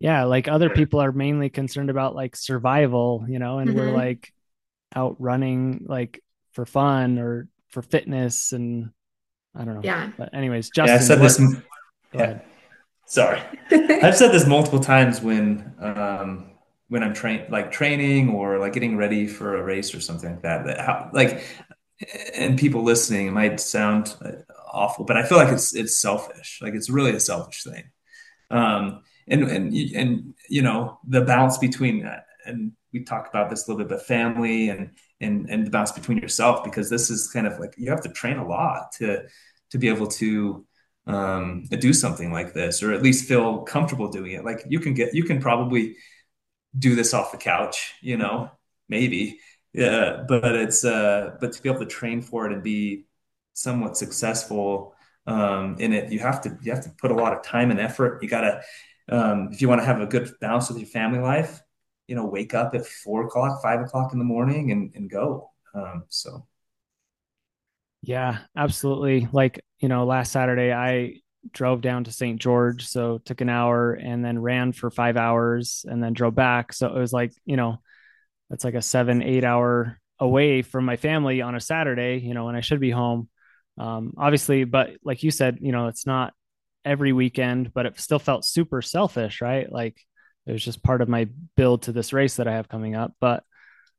[0.00, 3.78] Yeah, like other people are mainly concerned about like survival, you know, and mm-hmm.
[3.78, 4.32] we're like
[4.94, 8.90] out running like for fun or for fitness and
[9.54, 9.80] I don't know.
[9.84, 10.10] Yeah.
[10.18, 10.96] But anyways, Justin.
[10.96, 11.40] Yeah, I said this.
[12.12, 12.40] Yeah.
[13.06, 16.52] Sorry, I've said this multiple times when um,
[16.88, 20.42] when I'm train like training or like getting ready for a race or something like
[20.42, 20.66] that.
[20.66, 21.44] That how like
[22.34, 24.32] and people listening, it might sound uh,
[24.72, 26.58] awful, but I feel like it's it's selfish.
[26.62, 27.84] Like it's really a selfish thing.
[28.50, 33.66] Um, and and and you know the balance between that, and we talked about this
[33.66, 37.28] a little bit, but family and and and the balance between yourself because this is
[37.28, 39.22] kind of like you have to train a lot to
[39.70, 40.66] to be able to
[41.06, 44.44] um, do something like this, or at least feel comfortable doing it.
[44.44, 45.96] Like you can get, you can probably
[46.78, 48.50] do this off the couch, you know,
[48.88, 49.40] maybe.
[49.72, 53.06] Yeah, but it's uh, but to be able to train for it and be
[53.54, 54.94] somewhat successful
[55.26, 57.80] um, in it, you have to you have to put a lot of time and
[57.80, 58.22] effort.
[58.22, 58.62] You gotta
[59.08, 61.62] um, if you want to have a good balance with your family life,
[62.06, 65.50] you know, wake up at four o'clock, five o'clock in the morning and, and go.
[65.74, 66.46] Um, so
[68.02, 69.28] yeah, absolutely.
[69.32, 71.16] Like, you know, last Saturday I
[71.50, 72.40] drove down to St.
[72.40, 76.72] George, so took an hour and then ran for 5 hours and then drove back.
[76.72, 77.82] So it was like, you know,
[78.48, 82.44] that's like a 7 8 hour away from my family on a Saturday, you know,
[82.44, 83.28] when I should be home.
[83.76, 86.32] Um obviously, but like you said, you know, it's not
[86.84, 89.70] every weekend, but it still felt super selfish, right?
[89.70, 90.00] Like
[90.46, 93.14] it was just part of my build to this race that I have coming up,
[93.20, 93.42] but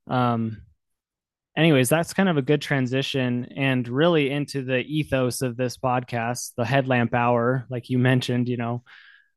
[0.07, 0.61] um
[1.55, 6.53] anyways, that's kind of a good transition and really into the ethos of this podcast,
[6.55, 8.83] the headlamp hour, like you mentioned, you know,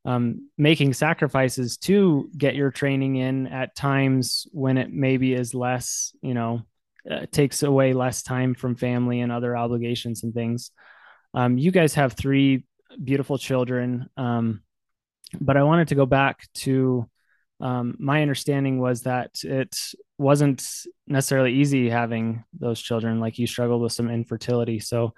[0.04, 6.14] um, making sacrifices to get your training in at times when it maybe is less,
[6.22, 6.62] you know,
[7.10, 10.70] uh, takes away less time from family and other obligations and things.
[11.34, 12.64] Um, you guys have three
[13.02, 14.08] beautiful children.
[14.16, 14.62] Um,
[15.40, 17.08] but I wanted to go back to
[17.60, 19.76] um, my understanding was that it
[20.18, 20.66] wasn't
[21.06, 25.14] necessarily easy having those children like you struggled with some infertility so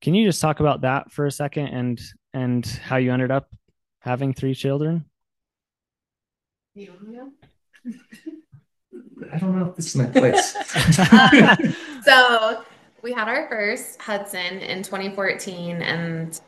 [0.00, 2.00] can you just talk about that for a second and
[2.32, 3.48] and how you ended up
[4.00, 5.04] having three children
[9.32, 10.52] I don't know if this is my place.
[12.04, 12.64] so
[13.02, 15.82] we had our first Hudson in 2014.
[15.82, 16.40] And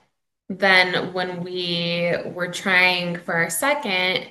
[0.48, 4.26] then when we were trying for our second,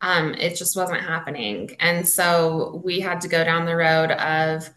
[0.00, 1.76] um, it just wasn't happening.
[1.80, 4.68] And so we had to go down the road of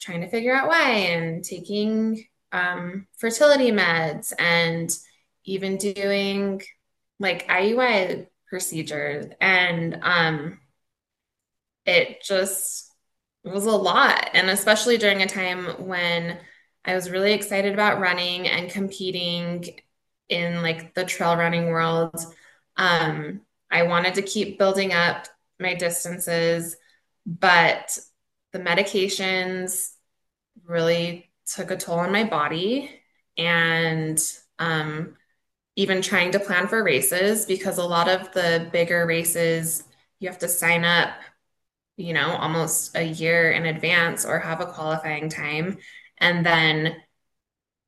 [0.00, 4.90] trying to figure out why and taking um, fertility meds and
[5.44, 6.62] even doing
[7.18, 9.26] like IUI procedures.
[9.40, 10.58] And um,
[11.84, 12.90] it just
[13.44, 14.30] was a lot.
[14.32, 16.38] And especially during a time when
[16.84, 19.80] I was really excited about running and competing
[20.30, 22.16] in like the trail running world.
[22.76, 25.28] Um, I wanted to keep building up
[25.58, 26.76] my distances,
[27.26, 27.98] but
[28.52, 29.90] the medications
[30.64, 32.90] really took a toll on my body.
[33.38, 34.20] And
[34.58, 35.16] um,
[35.76, 39.84] even trying to plan for races, because a lot of the bigger races,
[40.18, 41.10] you have to sign up,
[41.96, 45.78] you know, almost a year in advance or have a qualifying time.
[46.18, 46.96] And then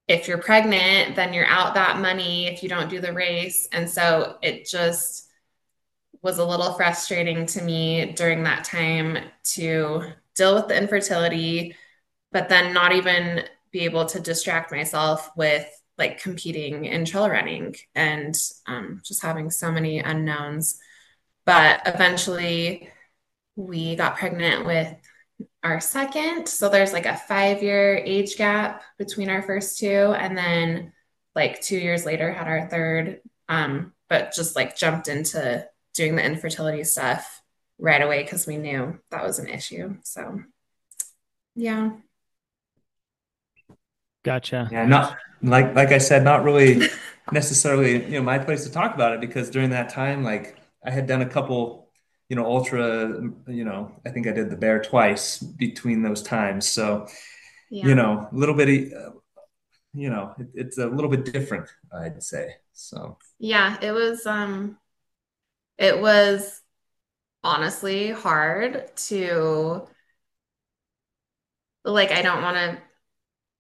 [0.09, 3.69] if you're pregnant, then you're out that money if you don't do the race.
[3.73, 5.22] And so it just,
[6.21, 11.75] was a little frustrating to me during that time to deal with the infertility,
[12.31, 15.67] but then not even be able to distract myself with
[15.99, 20.79] like competing in trail running and um, just having so many unknowns.
[21.45, 22.91] But eventually,
[23.57, 24.95] we got pregnant with
[25.63, 26.49] our second.
[26.49, 30.15] So there's like a five year age gap between our first two.
[30.17, 30.93] And then,
[31.35, 33.21] like, two years later, had our third.
[33.49, 37.43] Um, but just like jumped into doing the infertility stuff
[37.79, 39.97] right away because we knew that was an issue.
[40.03, 40.41] So,
[41.55, 41.93] yeah.
[44.25, 44.69] Gotcha.
[44.71, 46.89] Yeah, not like like I said, not really
[47.33, 50.91] necessarily, you know, my place to talk about it because during that time, like I
[50.91, 51.89] had done a couple,
[52.29, 56.69] you know, ultra, you know, I think I did the bear twice between those times.
[56.69, 57.09] So,
[57.71, 57.87] Yeah.
[57.89, 59.11] you know, a little bit, uh,
[59.93, 62.55] you know, it, it's a little bit different, I'd say.
[62.73, 63.77] So, Yeah.
[63.83, 64.79] It was, um,
[65.79, 66.61] it was
[67.45, 69.87] honestly hard to,
[71.85, 72.83] like, I don't want to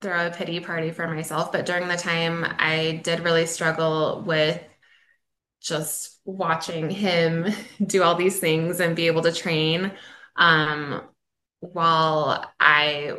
[0.03, 4.63] throw a pity party for myself, but during the time I did really struggle with
[5.61, 7.47] just watching him
[7.87, 9.93] do all these things and be able to train
[10.37, 11.03] um,
[11.61, 13.19] while I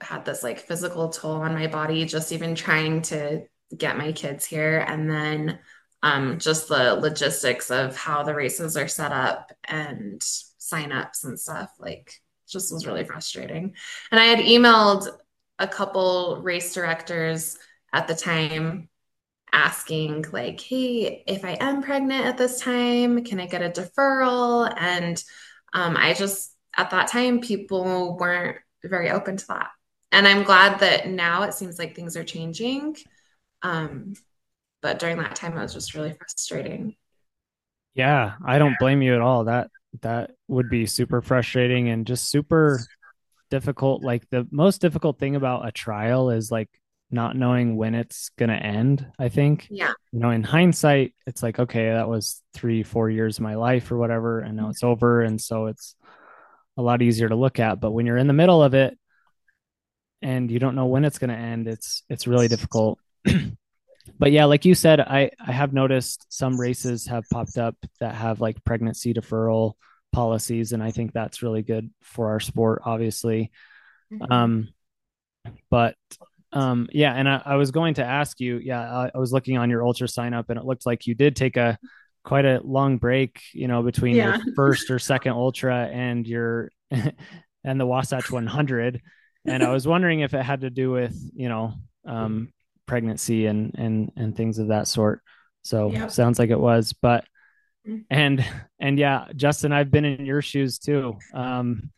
[0.00, 4.44] had this like physical toll on my body, just even trying to get my kids
[4.46, 4.80] here.
[4.86, 5.58] And then
[6.02, 11.70] um, just the logistics of how the races are set up and signups and stuff,
[11.78, 12.14] like
[12.48, 13.74] just was really frustrating.
[14.10, 15.08] And I had emailed
[15.58, 17.58] a couple race directors
[17.92, 18.88] at the time
[19.52, 24.72] asking like hey if i am pregnant at this time can i get a deferral?
[24.76, 25.22] And
[25.72, 29.70] um, i just at that time people weren't very open to that.
[30.12, 32.96] And i'm glad that now it seems like things are changing.
[33.62, 34.14] Um,
[34.82, 36.94] but during that time it was just really frustrating
[37.94, 39.44] Yeah, I don't blame you at all.
[39.44, 39.70] That
[40.02, 42.80] that would be super frustrating and just super
[43.50, 44.02] difficult.
[44.02, 46.68] Like the most difficult thing about a trial is like
[47.10, 49.66] not knowing when it's gonna end, I think.
[49.70, 53.56] yeah You know, in hindsight, it's like, okay, that was three, four years of my
[53.56, 54.70] life or whatever, and now mm-hmm.
[54.70, 55.22] it's over.
[55.22, 55.96] And so it's
[56.76, 57.80] a lot easier to look at.
[57.80, 58.96] But when you're in the middle of it
[60.22, 62.98] and you don't know when it's gonna end, it's it's really difficult.
[64.18, 68.14] but yeah, like you said, I I have noticed some races have popped up that
[68.14, 69.74] have like pregnancy deferral
[70.12, 73.50] policies, and I think that's really good for our sport, obviously.
[74.12, 74.30] Mhm.
[74.30, 74.68] Um,
[75.70, 75.96] but
[76.52, 79.56] um, yeah, and I, I was going to ask you, yeah, I, I was looking
[79.56, 81.78] on your ultra sign up, and it looked like you did take a
[82.24, 87.80] quite a long break, you know, between your first or second ultra and your and
[87.80, 89.00] the Wasatch 100.
[89.46, 92.52] And I was wondering if it had to do with, you know, um,
[92.90, 95.22] pregnancy and and and things of that sort.
[95.62, 97.24] So yep sounds like it was, but
[97.88, 98.04] Mm.
[98.10, 98.44] and
[98.78, 101.16] and yeah, Justin, I've been in your shoes too.
[101.32, 101.90] Um,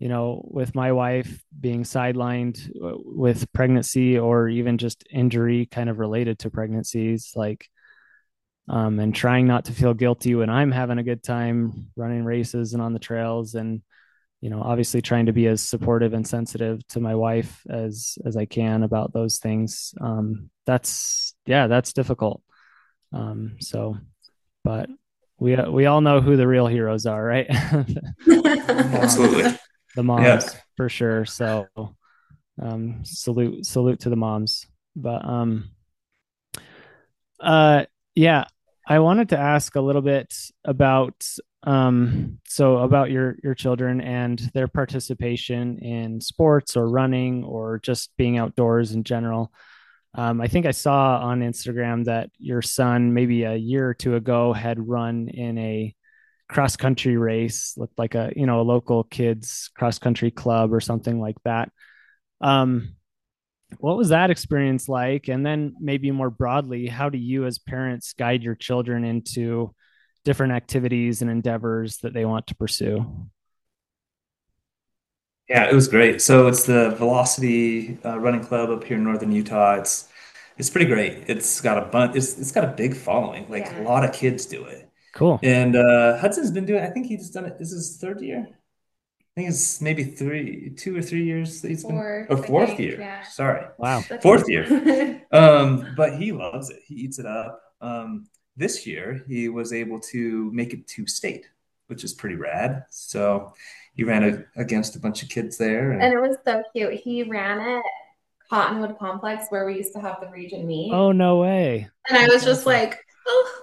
[0.00, 1.30] you know, with my wife
[1.60, 7.68] being sidelined with pregnancy or even just injury kind of related to pregnancies, like
[8.68, 12.72] um, and trying not to feel guilty when I'm having a good time running races
[12.72, 13.82] and on the trails and
[14.40, 18.36] you know obviously trying to be as supportive and sensitive to my wife as as
[18.36, 19.94] I can about those things.
[20.00, 22.42] Um that's yeah that's difficult.
[23.12, 23.96] Um so
[24.64, 24.88] but
[25.38, 27.46] we we all know who the real heroes are right?
[28.26, 29.42] The moms absolutely.
[29.44, 29.58] the
[29.96, 30.02] Yeah.
[30.02, 31.24] moms for sure.
[31.24, 31.66] So
[32.60, 34.66] um salute salute to the moms.
[34.96, 35.70] But um
[37.40, 38.44] uh, yeah,
[38.86, 41.24] I wanted to ask a little bit about
[41.64, 48.16] um so about your your children and their participation in sports or running or just
[48.16, 49.52] being outdoors in general.
[50.14, 54.16] Um, I think I saw on Instagram that your son maybe a year or two
[54.16, 55.94] ago had run in a
[56.48, 60.80] cross country race, looked like a you know a local kids cross country club or
[60.80, 61.70] something like that.
[62.40, 62.94] Um,
[63.78, 65.28] what was that experience like?
[65.28, 69.74] And then maybe more broadly, how do you as parents guide your children into
[70.28, 73.06] different activities and endeavors that they want to pursue?
[75.48, 76.20] Yeah, it was great.
[76.20, 79.76] So it's the Velocity uh, Running Club up here in northern Utah.
[79.76, 80.06] It's
[80.58, 81.24] it's pretty great.
[81.28, 82.14] It's got a bunch.
[82.14, 83.46] It's it's got a big following.
[83.48, 84.90] Like a lot of kids do it.
[85.14, 85.40] Cool.
[85.42, 86.84] And uh, Hudson's been doing.
[86.84, 87.58] I think he's done it.
[87.58, 88.46] This is his third year.
[88.50, 92.68] I think it's maybe three, two or three years that he's been, fourth or fourth
[92.70, 93.00] think year.
[93.00, 94.02] yeah Sorry, Wow.
[94.06, 94.66] that's fourth year.
[95.32, 96.80] Um, but he loves it.
[96.86, 97.60] He eats it up.
[97.80, 98.26] Um,
[98.58, 101.48] this year he was able to make it to state,
[101.86, 102.84] which is pretty rad.
[102.90, 103.54] So
[103.94, 106.94] he ran a, against a bunch of kids there, And and it was so cute.
[106.94, 107.82] He ran at
[108.50, 110.92] Cottonwood Complex where we used to have the region meet.
[110.92, 111.88] Oh, no way.
[112.08, 113.60] And I was just like, oh,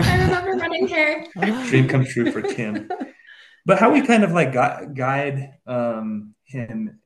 [0.00, 1.26] I remember running here.
[1.66, 2.88] Dream come true for Kim.
[3.66, 7.00] But how we kind of like guide um, him,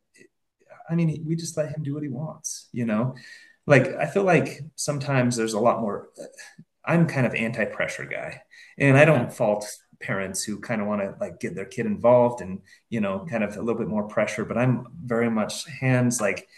[0.89, 3.17] I mean, we just let him do what he wants, you know?
[3.67, 6.09] Like, I feel like sometimes there's a lot more,
[6.85, 8.43] I'm kind of anti-pressure guy
[8.79, 9.67] and I don't fault
[10.01, 12.61] parents who kind of want to like get their kid involved and,
[12.91, 16.49] you know, kind of a little bit more pressure, but I'm very much hands like,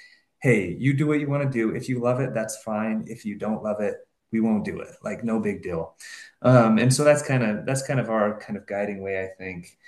[0.42, 1.74] hey, you do what you want to do.
[1.74, 3.04] If you love it, that's fine.
[3.06, 3.96] If you don't love it,
[4.32, 4.88] we won't do it.
[5.02, 5.96] Like no big deal.
[6.42, 9.28] Um, and so that's kind of that's kind of our kind of guiding way, I
[9.38, 9.78] think.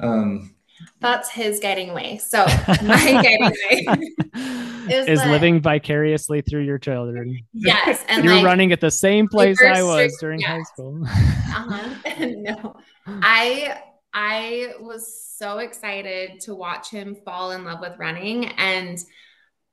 [0.00, 0.54] Um,
[1.00, 2.18] that's his guiding way.
[2.18, 2.38] So
[2.82, 3.86] my guiding way
[4.90, 7.40] is, is living vicariously through your children.
[7.52, 10.50] Yes, and you're like, running at the same place I was during yes.
[10.50, 11.04] high school.
[11.04, 12.26] uh-huh.
[12.36, 13.80] no, I
[14.12, 18.98] I was so excited to watch him fall in love with running and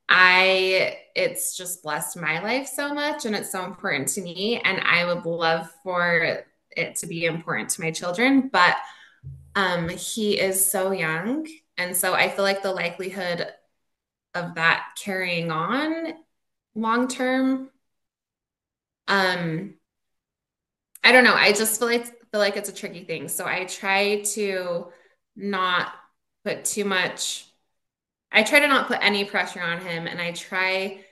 [0.08, 4.80] I it's just blessed my life so much and it's so important to me and
[4.80, 6.42] I would love for
[6.72, 8.76] it to be important to my children but
[9.54, 11.46] um he is so young
[11.76, 13.46] and so I feel like the likelihood
[14.34, 16.14] of that carrying on
[16.74, 17.70] long term
[19.08, 19.74] um
[21.04, 23.64] I don't know I just feel like feel like it's a tricky thing so I
[23.64, 24.86] try to
[25.36, 25.92] not
[26.44, 27.46] put too much
[28.32, 31.04] I try to not put any pressure on him and I try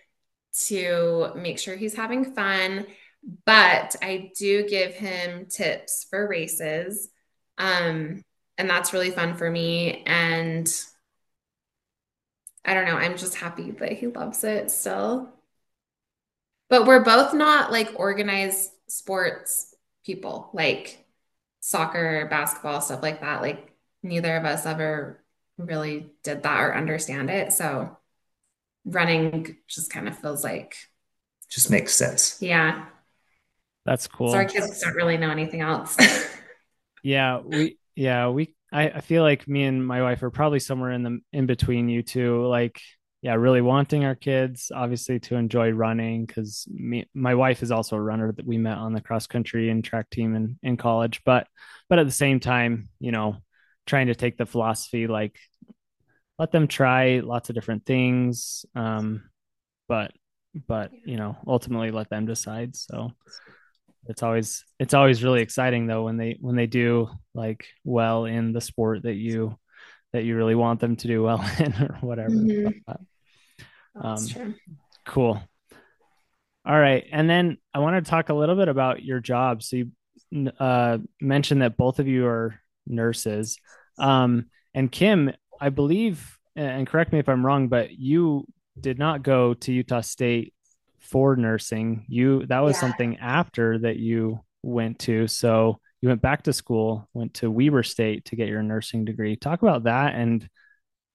[0.66, 2.86] to make sure he's having fun,
[3.44, 7.08] but I do give him tips for races.
[7.58, 8.22] Um,
[8.60, 10.02] and that's really fun for me.
[10.06, 10.70] And
[12.62, 15.30] I don't know, I'm just happy that he loves it still.
[16.68, 21.06] But we're both not like organized sports people, like
[21.60, 23.40] soccer, basketball, stuff like that.
[23.40, 25.24] Like neither of us ever
[25.56, 27.54] really did that or understand it.
[27.54, 27.96] So
[28.84, 30.76] running just kind of feels like
[31.48, 32.36] just makes sense.
[32.42, 32.84] Yeah.
[33.86, 34.32] That's cool.
[34.32, 35.96] So our kids don't really know anything else.
[37.02, 40.92] yeah, we yeah, we I, I feel like me and my wife are probably somewhere
[40.92, 42.46] in the in between you two.
[42.46, 42.80] Like,
[43.22, 47.96] yeah, really wanting our kids obviously to enjoy running because me my wife is also
[47.96, 51.22] a runner that we met on the cross country and track team in, in college.
[51.24, 51.46] But
[51.88, 53.36] but at the same time, you know,
[53.86, 55.36] trying to take the philosophy like
[56.38, 59.24] let them try lots of different things um,
[59.88, 60.12] but
[60.66, 63.10] but you know ultimately let them decide so
[64.06, 68.52] it's always it's always really exciting though when they when they do like well in
[68.52, 69.58] the sport that you
[70.12, 72.30] that you really want them to do well in or whatever.
[72.30, 72.70] Mm-hmm.
[72.86, 73.00] but,
[73.94, 74.54] um,
[75.06, 75.40] cool.
[76.66, 77.04] All right.
[77.10, 79.62] And then i want to talk a little bit about your job.
[79.62, 83.58] So you uh, mentioned that both of you are nurses.
[83.98, 88.46] Um, and Kim, I believe, and correct me if I'm wrong, but you
[88.78, 90.54] did not go to Utah State
[91.00, 92.04] for nursing.
[92.08, 92.80] You that was yeah.
[92.80, 95.26] something after that you went to.
[95.26, 99.36] So you went back to school, went to Weber State to get your nursing degree.
[99.36, 100.14] Talk about that.
[100.14, 100.48] And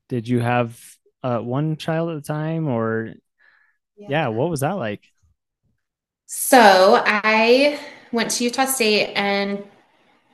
[0.10, 0.80] did you have
[1.24, 3.14] uh, one child at the time, or
[3.98, 4.08] yeah.
[4.10, 5.04] yeah, what was that like?
[6.28, 7.80] So I
[8.12, 9.64] went to Utah State and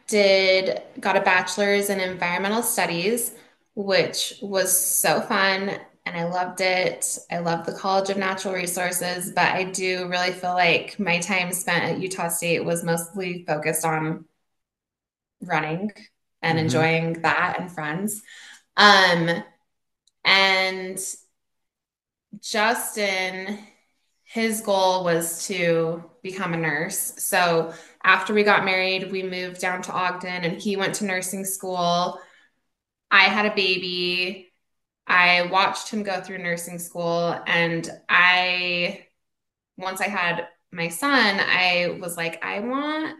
[0.07, 3.33] did got a bachelor's in environmental studies,
[3.75, 7.17] which was so fun and I loved it.
[7.29, 11.51] I love the College of Natural Resources, but I do really feel like my time
[11.51, 14.25] spent at Utah State was mostly focused on
[15.41, 15.91] running
[16.41, 16.65] and mm-hmm.
[16.65, 18.23] enjoying that and friends.
[18.77, 19.43] Um,
[20.25, 20.99] and
[22.39, 23.59] Justin,
[24.23, 27.13] his goal was to become a nurse.
[27.17, 27.73] So
[28.03, 32.19] after we got married, we moved down to Ogden and he went to nursing school.
[33.09, 34.50] I had a baby.
[35.12, 39.07] I watched him go through nursing school and I
[39.78, 43.18] once I had my son, I was like I want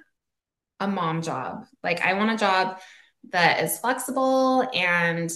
[0.80, 1.66] a mom job.
[1.84, 2.80] Like I want a job
[3.32, 5.32] that is flexible and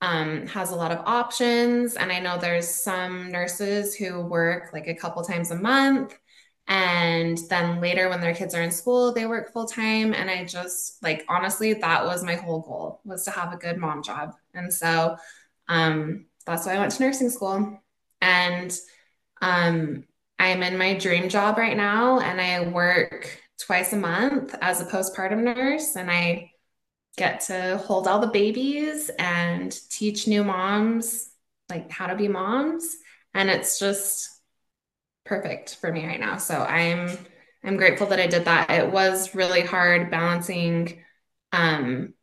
[0.00, 1.94] um, has a lot of options.
[1.96, 6.16] And I know there's some nurses who work like a couple times a month
[6.68, 10.44] and then later when their kids are in school they work full time and i
[10.44, 14.32] just like honestly that was my whole goal was to have a good mom job
[14.54, 15.16] and so
[15.68, 17.80] um, that's why i went to nursing school
[18.20, 18.78] and
[19.40, 20.04] um,
[20.38, 24.86] i'm in my dream job right now and i work twice a month as a
[24.86, 26.50] postpartum nurse and i
[27.16, 31.30] get to hold all the babies and teach new moms
[31.68, 32.96] like how to be moms
[33.34, 34.28] and it's just
[35.24, 36.36] perfect for me right now.
[36.36, 37.16] So I'm
[37.64, 38.70] I'm grateful that I did that.
[38.70, 41.00] It was really hard balancing
[41.52, 42.14] um,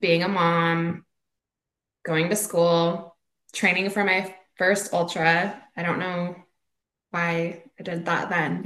[0.00, 1.04] being a mom,
[2.04, 3.16] going to school,
[3.52, 5.62] training for my first ultra.
[5.76, 6.36] I don't know
[7.10, 8.62] why I did that then.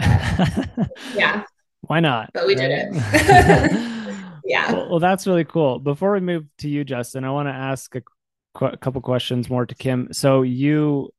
[1.14, 1.44] yeah.
[1.82, 2.30] Why not?
[2.32, 2.68] But we right?
[2.68, 3.92] did it.
[4.44, 4.72] yeah.
[4.72, 5.78] Well, well, that's really cool.
[5.78, 8.02] Before we move to you, Justin, I want to ask a,
[8.54, 10.12] qu- a couple questions more to Kim.
[10.12, 11.10] So you,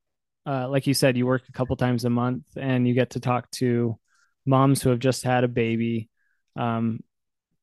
[0.45, 3.19] uh, like you said, you work a couple times a month, and you get to
[3.19, 3.99] talk to
[4.45, 6.09] moms who have just had a baby,
[6.55, 7.01] um,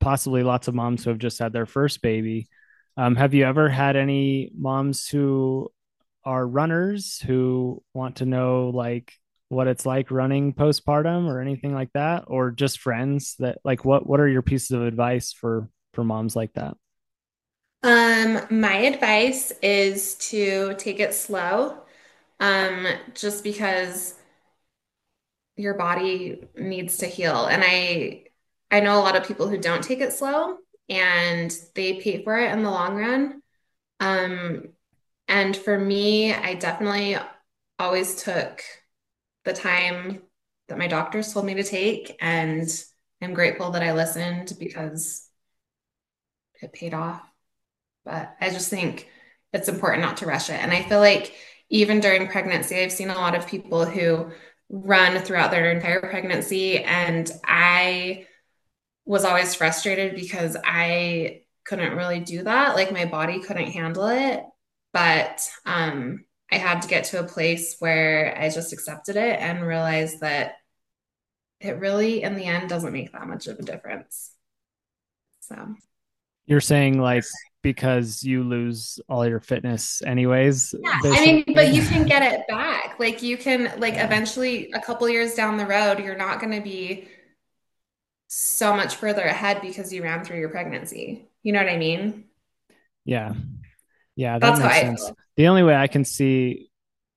[0.01, 2.49] possibly lots of moms who have just had their first baby.
[2.97, 5.71] Um, have you ever had any moms who
[6.25, 9.13] are runners who want to know like
[9.49, 12.25] what it's like running postpartum or anything like that?
[12.29, 16.37] Or just friends that like what what are your pieces of advice for for moms
[16.37, 16.77] like that?
[17.83, 21.85] Um my advice is to take it slow
[22.41, 24.15] um just because
[25.57, 27.47] your body needs to heal.
[27.47, 28.25] And i
[28.71, 30.59] i know a lot of people who don't take it slow
[30.89, 33.43] and they pay for it in the long run
[34.01, 34.65] um
[35.29, 37.17] and for me i definitely
[37.79, 38.63] always took
[39.45, 40.23] the time
[40.69, 42.17] that my doctors told me to take.
[42.21, 42.69] And
[43.21, 45.29] I'm grateful that I listened because
[46.63, 47.23] it paid off.
[48.05, 49.09] But I just think
[49.53, 50.61] it's important not to rush it.
[50.61, 51.35] And I feel like
[51.71, 54.31] even during pregnancy, I've seen a lot of people who
[54.69, 56.83] run throughout their entire pregnancy.
[56.83, 58.27] And I
[59.05, 62.75] was always frustrated because I couldn't really do that.
[62.75, 64.45] Like my body couldn't handle it.
[64.93, 69.67] But um, I had to get to a place where I just accepted it and
[69.67, 70.55] realized that
[71.61, 74.31] it really, in the end, doesn't make that much of a difference.
[75.41, 75.75] So
[76.47, 77.25] you're saying like
[77.63, 81.31] because you lose all your fitness anyways yeah basically.
[81.31, 84.05] i mean but you can get it back like you can like yeah.
[84.05, 87.09] eventually a couple years down the road you're not going to be
[88.27, 92.25] so much further ahead because you ran through your pregnancy you know what i mean
[93.05, 93.35] yeah
[94.17, 95.13] yeah, that That's makes sense.
[95.37, 96.71] The only way I can see,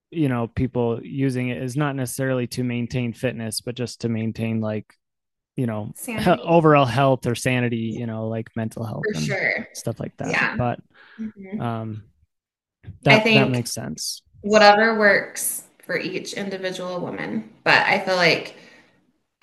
[0.09, 4.61] you know, people using it is not necessarily to maintain fitness, but just to maintain
[4.61, 4.91] like,
[5.55, 9.67] you know, he- overall health or sanity, you know, like mental health For sure.
[9.73, 10.31] stuff like that.
[10.31, 10.55] Yeah.
[10.55, 10.79] But
[11.19, 11.61] mm-hmm.
[11.61, 12.03] um
[13.03, 14.21] that, that makes sense.
[14.41, 17.53] Whatever works for each individual woman.
[17.63, 18.55] But I feel like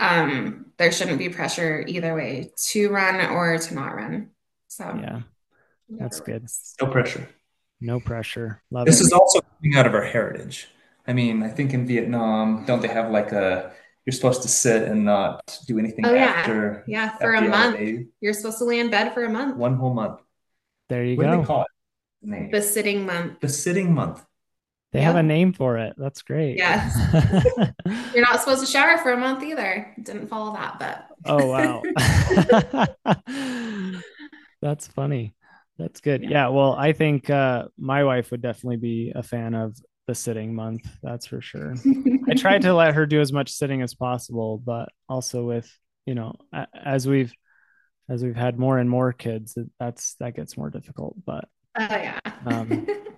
[0.00, 4.30] um there shouldn't be pressure either way to run or to not run.
[4.68, 5.20] So yeah.
[5.88, 6.46] That's good.
[6.80, 7.28] No pressure.
[7.80, 8.62] No pressure.
[8.70, 9.04] Love this it.
[9.04, 10.68] is also coming out of our heritage.
[11.06, 13.72] I mean, I think in Vietnam, don't they have like a
[14.06, 16.84] you're supposed to sit and not do anything oh, after?
[16.86, 18.06] Yeah, yeah for after a month.
[18.20, 19.56] You're supposed to lay in bed for a month.
[19.56, 20.20] One whole month.
[20.88, 21.28] There you what go.
[21.30, 22.50] What do they call it?
[22.52, 23.40] The, the sitting month.
[23.40, 24.24] The sitting month.
[24.94, 25.94] They have a name for it.
[25.98, 26.56] That's great.
[26.56, 26.96] Yes.
[28.14, 29.92] You're not supposed to shower for a month either.
[30.00, 31.08] Didn't follow that, but.
[31.26, 31.82] oh,
[33.04, 33.96] wow.
[34.62, 35.34] That's funny.
[35.78, 36.22] That's good.
[36.22, 36.30] Yeah.
[36.30, 36.48] yeah.
[36.48, 39.76] Well, I think uh, my wife would definitely be a fan of
[40.06, 40.88] the sitting month.
[41.02, 41.74] That's for sure.
[42.30, 45.68] I tried to let her do as much sitting as possible, but also with
[46.06, 46.34] you know
[46.74, 47.32] as we've
[48.08, 51.16] as we've had more and more kids, that's that gets more difficult.
[51.24, 52.20] But oh yeah.
[52.46, 52.86] um,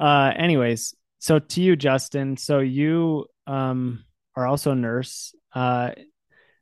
[0.00, 2.36] uh, anyways, so to you, Justin.
[2.36, 4.04] So you um
[4.36, 5.34] are also a nurse.
[5.52, 5.90] Uh,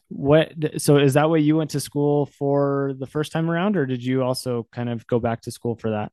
[0.08, 3.84] what so is that what you went to school for the first time around or
[3.84, 6.10] did you also kind of go back to school for that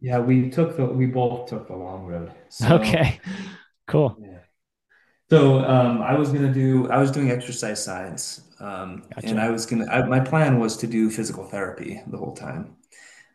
[0.00, 3.18] yeah we took the we both took the long road so, okay
[3.86, 4.38] cool yeah.
[5.30, 9.28] so um, i was to do i was doing exercise science um, gotcha.
[9.28, 12.76] and i was going to my plan was to do physical therapy the whole time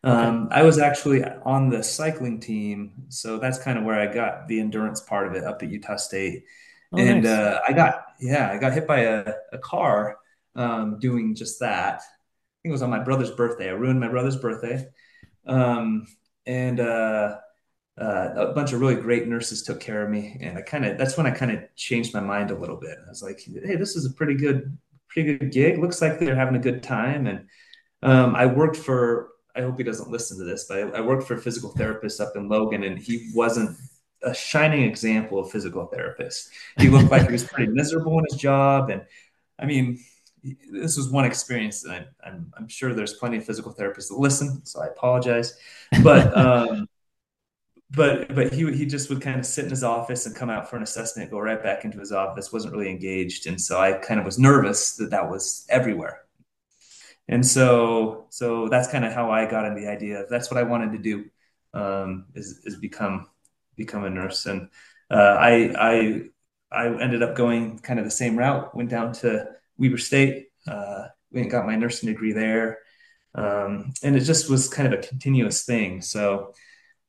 [0.03, 0.55] um, okay.
[0.55, 4.59] i was actually on the cycling team so that's kind of where i got the
[4.59, 6.43] endurance part of it up at utah state
[6.91, 7.31] Oh, and nice.
[7.31, 10.17] uh, I got yeah, I got hit by a, a car
[10.55, 11.95] um, doing just that.
[11.95, 13.67] I think it was on my brother's birthday.
[13.69, 14.87] I ruined my brother's birthday,
[15.45, 16.07] um,
[16.45, 17.37] and uh,
[17.99, 20.37] uh, a bunch of really great nurses took care of me.
[20.41, 22.97] And I kind of that's when I kind of changed my mind a little bit.
[23.05, 24.77] I was like, hey, this is a pretty good
[25.09, 25.79] pretty good gig.
[25.79, 27.27] Looks like they're having a good time.
[27.27, 27.47] And
[28.01, 29.29] um, I worked for.
[29.57, 32.21] I hope he doesn't listen to this, but I, I worked for a physical therapist
[32.21, 33.75] up in Logan, and he wasn't
[34.23, 36.49] a shining example of physical therapist.
[36.79, 39.03] He looked like he was pretty miserable in his job, and
[39.59, 39.99] I mean,
[40.71, 44.19] this was one experience that I, am I'm sure there's plenty of physical therapists that
[44.19, 45.57] listen, so I apologize.
[46.03, 46.87] But um,
[47.89, 50.69] but but he he just would kind of sit in his office and come out
[50.69, 53.93] for an assessment, go right back into his office, wasn't really engaged, and so I
[53.93, 56.26] kind of was nervous that that was everywhere.
[57.27, 60.63] And so so that's kind of how I got into the idea that's what I
[60.63, 61.25] wanted to do
[61.73, 63.27] um, is is become
[63.77, 64.45] become a nurse.
[64.45, 64.69] And
[65.09, 66.21] uh, I, I,
[66.71, 68.75] I ended up going kind of the same route.
[68.75, 69.47] Went down to
[69.77, 72.79] Weber State, uh, went and got my nursing degree there,
[73.35, 76.01] um, and it just was kind of a continuous thing.
[76.01, 76.53] So,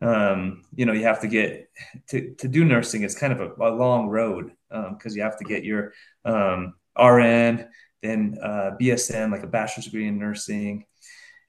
[0.00, 1.70] um, you know, you have to get
[2.08, 3.02] to to do nursing.
[3.02, 5.92] It's kind of a, a long road because um, you have to get your
[6.24, 7.66] um, RN,
[8.02, 10.84] then uh, BSN, like a bachelor's degree in nursing.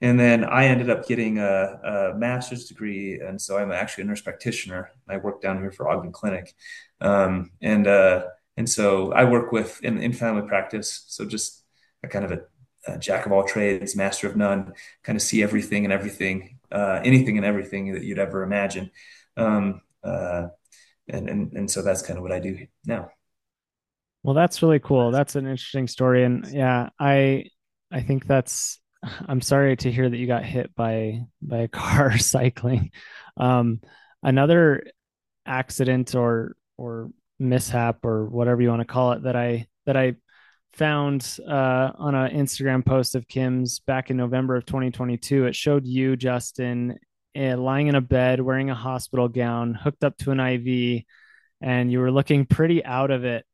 [0.02, 3.20] And then I ended up getting a, a, master's degree.
[3.20, 4.90] And so I'm actually a nurse practitioner.
[5.08, 6.54] I work down here for Ogden Clinic.
[7.00, 8.24] Um, and, uh,
[8.56, 11.04] and so I work with in, in family practice.
[11.08, 11.64] So just
[12.02, 12.40] a kind of a,
[12.92, 14.72] a, jack of all trades, master of none,
[15.02, 18.90] kind of see everything and everything, uh, anything and everything that you'd ever imagine.
[19.36, 20.48] Um, uh,
[21.08, 23.10] and, and, and so that's kind of what I do now.
[24.22, 25.10] Well, that's really cool.
[25.10, 26.24] That's an interesting story.
[26.24, 27.46] And yeah, I,
[27.90, 32.18] I think that's, I'm sorry to hear that you got hit by, by a car
[32.18, 32.90] cycling.
[33.36, 33.80] Um,
[34.22, 34.84] another
[35.46, 40.16] accident or, or mishap or whatever you want to call it that I, that I
[40.74, 45.46] found uh, on an Instagram post of Kim's back in November of 2022.
[45.46, 46.98] It showed you, Justin,
[47.36, 51.04] uh, lying in a bed, wearing a hospital gown, hooked up to an IV,
[51.60, 53.44] and you were looking pretty out of it.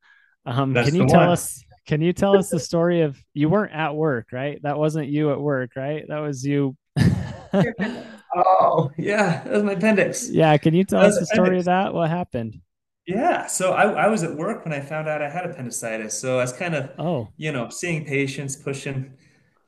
[0.47, 1.29] Um, can you tell one.
[1.29, 1.63] us?
[1.85, 4.61] Can you tell us the story of you weren't at work, right?
[4.63, 6.05] That wasn't you at work, right?
[6.07, 6.75] That was you.
[6.97, 10.29] oh yeah, that was my appendix.
[10.29, 11.33] Yeah, can you tell us the appendix.
[11.33, 11.93] story of that?
[11.93, 12.61] What happened?
[13.05, 16.17] Yeah, so I, I was at work when I found out I had appendicitis.
[16.19, 19.13] So I was kind of, oh, you know, seeing patients, pushing,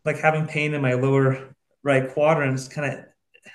[0.06, 3.06] like having pain in my lower right quadrant, kind of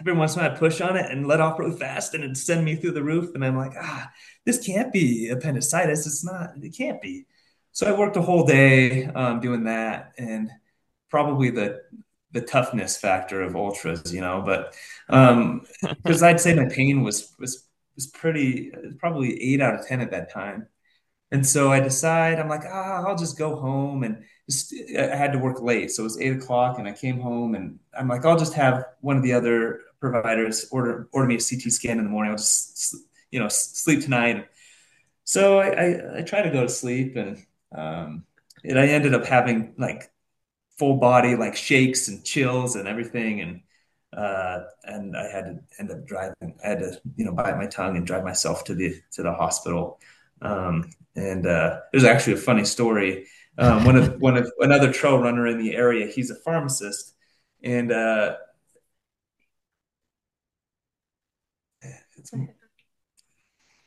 [0.00, 2.24] every once in a while I push on it and let off really fast and
[2.24, 3.34] it'd send me through the roof.
[3.34, 4.10] And I'm like, ah,
[4.44, 6.06] this can't be appendicitis.
[6.06, 7.26] It's not, it can't be.
[7.72, 10.50] So I worked a whole day um, doing that and
[11.10, 11.82] probably the,
[12.32, 14.76] the toughness factor of ultras, you know, but
[15.08, 20.00] because um, I'd say my pain was, was, was pretty, probably eight out of 10
[20.00, 20.68] at that time.
[21.30, 24.04] And so I decide, I'm like, ah, I'll just go home.
[24.04, 25.90] And just, I had to work late.
[25.90, 28.84] So it was eight o'clock and I came home and I'm like, I'll just have
[29.00, 32.30] one of the other providers order, order me a CT scan in the morning.
[32.30, 32.96] I'll just,
[33.34, 34.46] you know, sleep tonight.
[35.24, 37.44] So I, I, I try to go to sleep and,
[37.76, 38.24] um,
[38.62, 40.12] and I ended up having like
[40.78, 43.40] full body, like shakes and chills and everything.
[43.40, 43.60] And,
[44.16, 46.54] uh, and I had to end up driving.
[46.64, 49.32] I had to, you know, bite my tongue and drive myself to the to the
[49.32, 49.98] hospital.
[50.40, 53.26] Um, and uh, there's actually a funny story.
[53.58, 56.06] Um, one of one of another trail runner in the area.
[56.06, 57.14] He's a pharmacist,
[57.64, 58.36] and uh,
[62.16, 62.32] it's,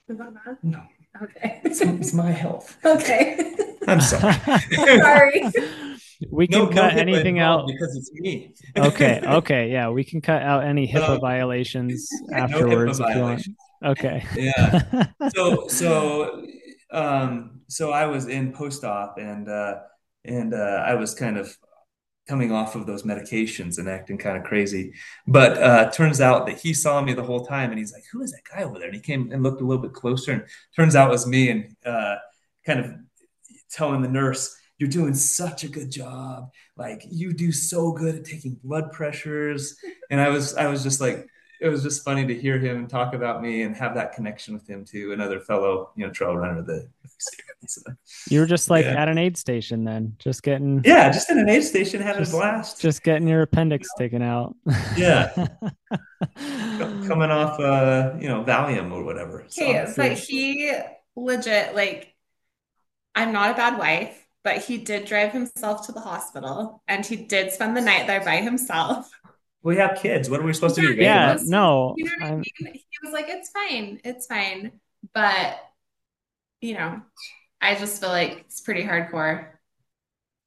[0.10, 0.84] no,
[1.22, 2.78] okay, it's, it's my health.
[2.86, 3.56] Okay,
[3.88, 4.34] I'm sorry.
[4.72, 5.44] sorry.
[6.32, 8.52] We can no, cut no anything out because it's me.
[8.78, 13.48] okay, okay, yeah, we can cut out any HIPAA violations afterwards no HIPAA if violations.
[13.48, 14.00] you want.
[14.00, 14.26] Okay.
[14.36, 15.06] Yeah.
[15.36, 16.44] So so
[16.92, 19.76] um, so I was in post-op and uh,
[20.26, 21.56] and uh, I was kind of
[22.28, 24.94] coming off of those medications and acting kind of crazy.
[25.28, 28.22] But uh, turns out that he saw me the whole time and he's like, "Who
[28.22, 30.44] is that guy over there?" And he came and looked a little bit closer and
[30.76, 32.16] turns out it was me and uh,
[32.66, 32.92] kind of
[33.72, 36.52] telling the nurse, "You're doing such a good job.
[36.76, 39.78] Like you do so good at taking blood pressures."
[40.10, 41.28] And I was I was just like
[41.60, 44.68] it was just funny to hear him talk about me and have that connection with
[44.68, 46.90] him too, another fellow, you know, trail runner that
[47.68, 47.82] so,
[48.30, 49.02] you were just like yeah.
[49.02, 52.34] at an aid station then, just getting yeah, just in an aid station having just,
[52.34, 52.82] a blast.
[52.82, 54.56] Just getting your appendix taken out.
[54.96, 55.32] yeah.
[56.38, 59.42] Coming off uh, you know, Valium or whatever.
[59.44, 60.74] Okay, so, but he
[61.16, 62.14] legit like
[63.16, 67.16] I'm not a bad wife, but he did drive himself to the hospital and he
[67.16, 69.10] did spend the night there by himself
[69.68, 70.30] we have kids.
[70.30, 70.94] What are we supposed to do?
[70.94, 71.94] Yeah, no.
[71.98, 72.44] You know what I mean?
[72.58, 74.72] He was like, "It's fine, it's fine,"
[75.14, 75.60] but
[76.62, 77.02] you know,
[77.60, 79.48] I just feel like it's pretty hardcore.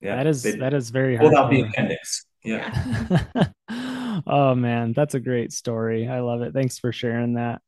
[0.00, 1.34] Yeah, that is that is very hard.
[1.34, 2.24] Hold out the appendix.
[2.42, 3.18] Yeah.
[3.68, 4.20] yeah.
[4.26, 6.08] oh man, that's a great story.
[6.08, 6.54] I love it.
[6.54, 7.60] Thanks for sharing that.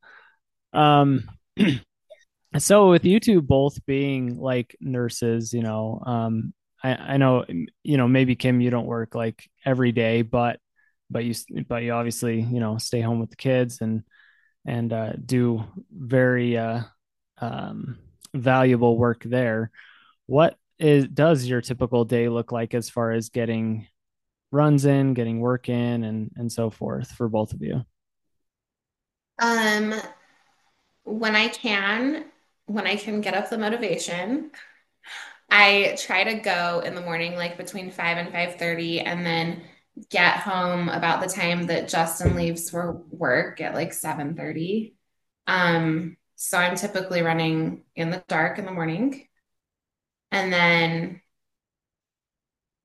[0.73, 1.29] Um.
[2.59, 7.45] so with you two both being like nurses, you know, um, I, I know,
[7.83, 10.59] you know, maybe Kim, you don't work like every day, but
[11.13, 11.35] but you
[11.69, 14.03] but you obviously you know stay home with the kids and
[14.67, 16.83] and uh, do very uh,
[17.41, 17.99] um,
[18.35, 19.71] valuable work there.
[20.27, 23.87] What is does your typical day look like as far as getting
[24.51, 27.83] runs in, getting work in, and and so forth for both of you?
[29.39, 29.95] Um,
[31.05, 32.27] when I can,
[32.67, 34.53] when I can get up the motivation,
[35.51, 39.63] I try to go in the morning, like between five and five thirty, and then
[40.11, 44.95] get home about the time that Justin leaves for work at like 7:30.
[45.47, 49.29] Um, so I'm typically running in the dark in the morning.
[50.31, 51.21] And then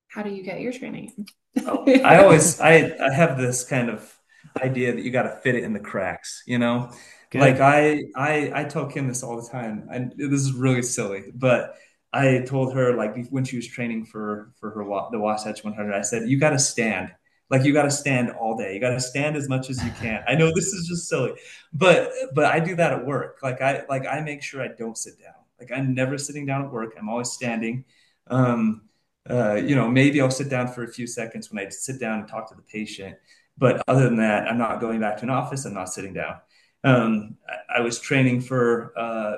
[0.10, 1.28] how do you get your training?
[1.66, 4.14] oh, I always I I have this kind of
[4.62, 6.92] idea that you got to fit it in the cracks, you know?
[7.30, 7.42] Good.
[7.42, 9.88] Like I I I tell Kim this all the time.
[9.92, 11.76] And this is really silly, but
[12.18, 16.02] I told her like when she was training for for her the Wasatch 100, I
[16.02, 17.14] said you got to stand.
[17.50, 18.74] Like you got to stand all day.
[18.74, 20.24] You got to stand as much as you can.
[20.28, 21.34] I know this is just silly,
[21.72, 23.38] but but I do that at work.
[23.44, 25.36] Like I like I make sure I don't sit down.
[25.60, 26.96] Like I'm never sitting down at work.
[27.00, 27.86] I'm always standing.
[28.28, 28.82] Um,
[29.30, 32.20] uh, you know, maybe I'll sit down for a few seconds when I sit down
[32.20, 33.16] and talk to the patient.
[33.58, 35.66] But other than that, I'm not going back to an office.
[35.66, 36.36] I'm not sitting down.
[36.84, 39.38] Um, I, I, was training for uh,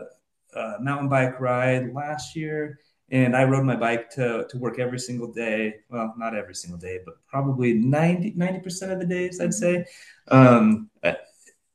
[0.54, 2.80] a mountain bike ride last year,
[3.12, 5.76] and I rode my bike to, to work every single day.
[5.90, 9.86] Well, not every single day, but probably 90, 90% of the days, I'd say.
[10.28, 10.90] Um,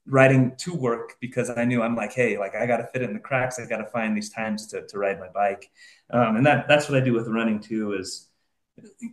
[0.07, 3.15] riding to work because I knew I'm like, hey, like I got to fit in
[3.15, 3.59] the cracks.
[3.59, 5.71] I got to find these times to, to ride my bike.
[6.11, 8.29] Um, and that that's what I do with running too is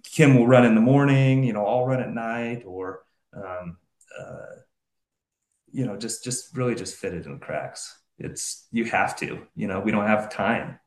[0.03, 3.03] Kim will run in the morning, you know, I'll run at night or,
[3.33, 3.77] um,
[4.19, 4.55] uh,
[5.71, 8.00] you know, just, just really just fit it in the cracks.
[8.23, 10.79] It's, you have to, you know, we don't have time.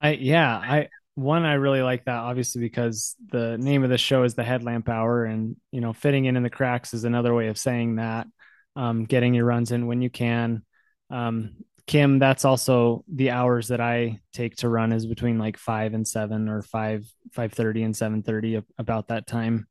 [0.00, 4.22] I, yeah, I, one, I really like that obviously because the name of the show
[4.24, 7.48] is the headlamp hour and, you know, fitting in in the cracks is another way
[7.48, 8.26] of saying that,
[8.76, 10.62] um, getting your runs in when you can.
[11.10, 11.56] Um,
[11.86, 16.06] Kim, that's also the hours that I take to run is between like five and
[16.06, 19.68] seven or five, five thirty and seven thirty about that time.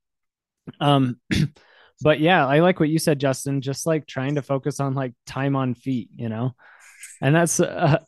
[0.80, 1.20] Um,
[2.02, 5.14] but yeah, I like what you said, Justin, just like trying to focus on like
[5.26, 6.56] time on feet, you know,
[7.22, 8.00] and that's uh,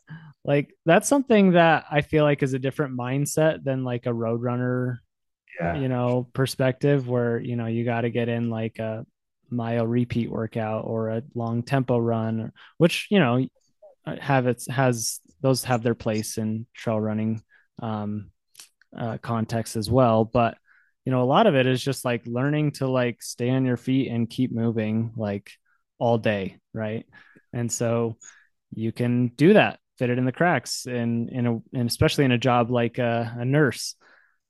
[0.44, 4.42] like, that's something that I feel like is a different mindset than like a road
[4.42, 5.00] runner,
[5.60, 5.76] yeah.
[5.76, 9.04] you know, perspective where, you know, you got to get in like a
[9.50, 13.46] mile repeat workout or a long tempo run, which, you know,
[14.20, 17.42] have its has those have their place in trail running
[17.80, 18.30] um,
[18.96, 20.24] uh, context as well.
[20.24, 20.56] But
[21.04, 23.76] you know, a lot of it is just like learning to like stay on your
[23.76, 25.52] feet and keep moving like
[25.98, 27.06] all day, right?
[27.52, 28.16] And so
[28.74, 32.32] you can do that, fit it in the cracks, and in a and especially in
[32.32, 33.94] a job like a, a nurse.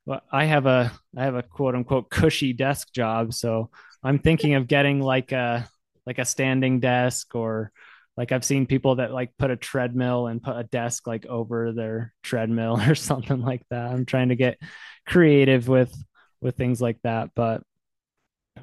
[0.07, 3.71] Well, I have a I have a quote unquote cushy desk job, so
[4.03, 5.69] I'm thinking of getting like a
[6.07, 7.71] like a standing desk or
[8.17, 11.73] like I've seen people that like put a treadmill and put a desk like over
[11.73, 13.93] their treadmill or something like that.
[13.93, 14.59] I'm trying to get
[15.07, 15.95] creative with
[16.41, 17.63] with things like that, but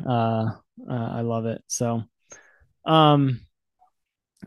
[0.06, 0.52] uh,
[0.90, 1.64] uh I love it.
[1.68, 2.04] So
[2.86, 3.42] um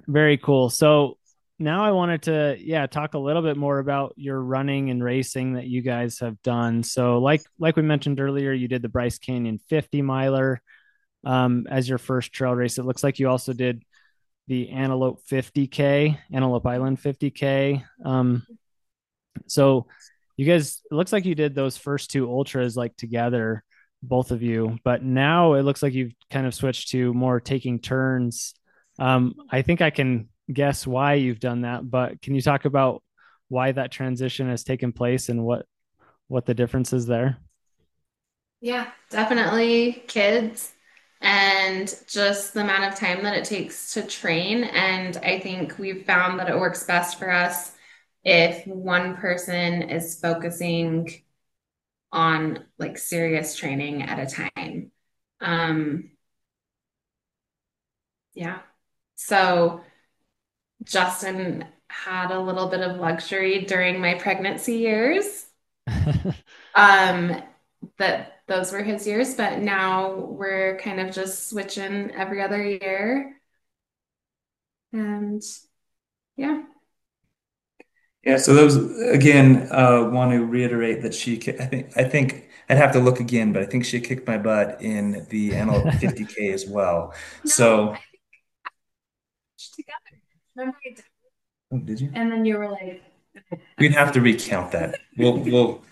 [0.06, 0.70] very cool.
[0.70, 1.18] So
[1.58, 5.54] now I wanted to yeah, talk a little bit more about your running and racing
[5.54, 6.82] that you guys have done.
[6.82, 10.62] So like like we mentioned earlier, you did the Bryce Canyon 50 miler
[11.24, 12.78] um as your first trail race.
[12.78, 13.82] It looks like you also did
[14.48, 17.84] the Antelope 50K, Antelope Island 50K.
[18.04, 18.46] Um,
[19.46, 19.86] so
[20.38, 23.64] you guys, it looks like you did those first two ultras like together,
[24.04, 27.80] both of you, but now it looks like you've kind of switched to more taking
[27.80, 28.54] turns.
[29.00, 33.02] Um, I think I can guess why you've done that, but can you talk about
[33.48, 35.66] why that transition has taken place and what
[36.28, 37.38] what the difference is there?
[38.60, 40.72] Yeah, definitely kids
[41.20, 44.64] and just the amount of time that it takes to train.
[44.64, 47.72] And I think we've found that it works best for us
[48.24, 51.22] if one person is focusing
[52.12, 54.90] on like serious training at a time.
[55.40, 56.10] Um,
[58.34, 58.60] yeah.
[59.16, 59.82] So
[60.84, 65.46] Justin had a little bit of luxury during my pregnancy years.
[66.74, 67.42] um,
[67.98, 73.40] that those were his years, but now we're kind of just switching every other year.
[74.92, 75.42] And
[76.36, 76.62] yeah.
[78.28, 78.76] Yeah, so those
[79.08, 83.20] again, uh, want to reiterate that she, I think, I think I'd have to look
[83.20, 87.14] again, but I think she kicked my butt in the Antelope 50K as well.
[87.44, 87.96] No, so
[89.74, 90.22] together.
[90.54, 91.04] Remember you did?
[91.72, 92.10] Oh, did you?
[92.12, 93.02] And then you were like,
[93.78, 95.00] we'd have to recount that.
[95.16, 95.82] We'll, we'll,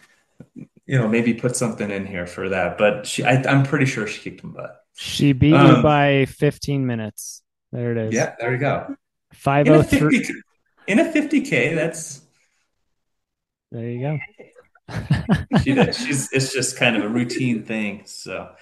[0.54, 2.76] you know, maybe put something in here for that.
[2.76, 4.84] But she, I, am pretty sure she kicked my butt.
[4.92, 7.42] She beat um, you by 15 minutes.
[7.72, 8.14] There it is.
[8.14, 8.94] Yeah, there you go.
[9.32, 10.42] 503.
[10.86, 12.25] In a 50K, that's.
[13.76, 14.18] There you go.
[15.62, 15.94] she did.
[15.94, 18.04] She's, it's just kind of a routine thing.
[18.06, 18.52] So,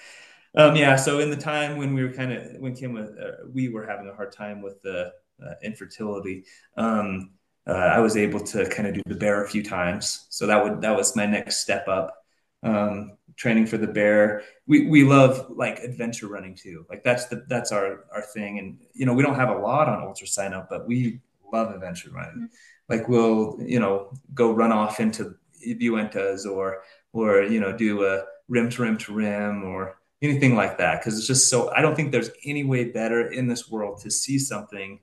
[0.57, 0.97] um, yeah.
[0.97, 3.85] So in the time when we were kind of, when Kim was, uh, we were
[3.87, 6.43] having a hard time with the uh, infertility,
[6.75, 7.31] um,
[7.65, 10.27] uh, I was able to kind of do the bear a few times.
[10.29, 12.13] So that would that was my next step up.
[12.61, 14.43] Um, training for the bear.
[14.67, 16.85] We we love like adventure running too.
[16.89, 18.59] Like that's the that's our our thing.
[18.59, 21.21] And you know we don't have a lot on ultra sign up, but we
[21.55, 22.35] love adventure running.
[22.35, 22.89] Mm-hmm.
[22.89, 25.35] Like we'll you know go run off into
[25.65, 26.81] Uintas or
[27.13, 31.17] or you know do a rim to rim to rim or anything like that because
[31.17, 34.39] it's just so I don't think there's any way better in this world to see
[34.39, 34.99] something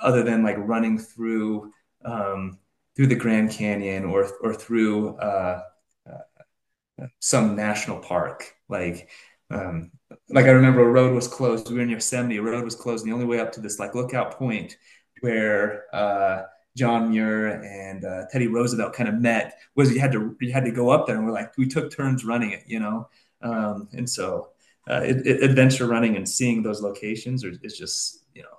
[0.00, 1.72] other than like running through
[2.04, 2.58] um,
[2.96, 5.62] through the Grand Canyon or or through uh,
[6.08, 8.54] uh, some national park.
[8.68, 9.08] Like
[9.50, 9.90] um,
[10.28, 11.68] like I remember a road was closed.
[11.68, 12.36] We were in Yosemite.
[12.36, 14.76] A road was closed, and the only way up to this like lookout point
[15.20, 16.44] where uh,
[16.76, 20.64] John Muir and uh, Teddy Roosevelt kind of met was you had to you had
[20.64, 23.08] to go up there, and we're like we took turns running it, you know.
[23.42, 24.50] Um, and so
[24.88, 28.58] uh, it, it, adventure running and seeing those locations are, is just you know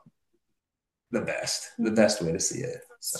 [1.12, 2.82] the best the best way to see it.
[3.00, 3.20] So.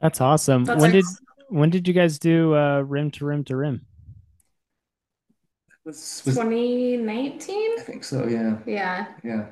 [0.00, 0.64] That's awesome.
[0.64, 1.04] That's when did
[1.48, 3.86] when did you guys do uh, rim to rim to rim?
[5.84, 7.78] Was, was 2019?
[7.78, 8.26] I think so.
[8.26, 8.58] Yeah.
[8.66, 9.06] Yeah.
[9.22, 9.46] Yeah.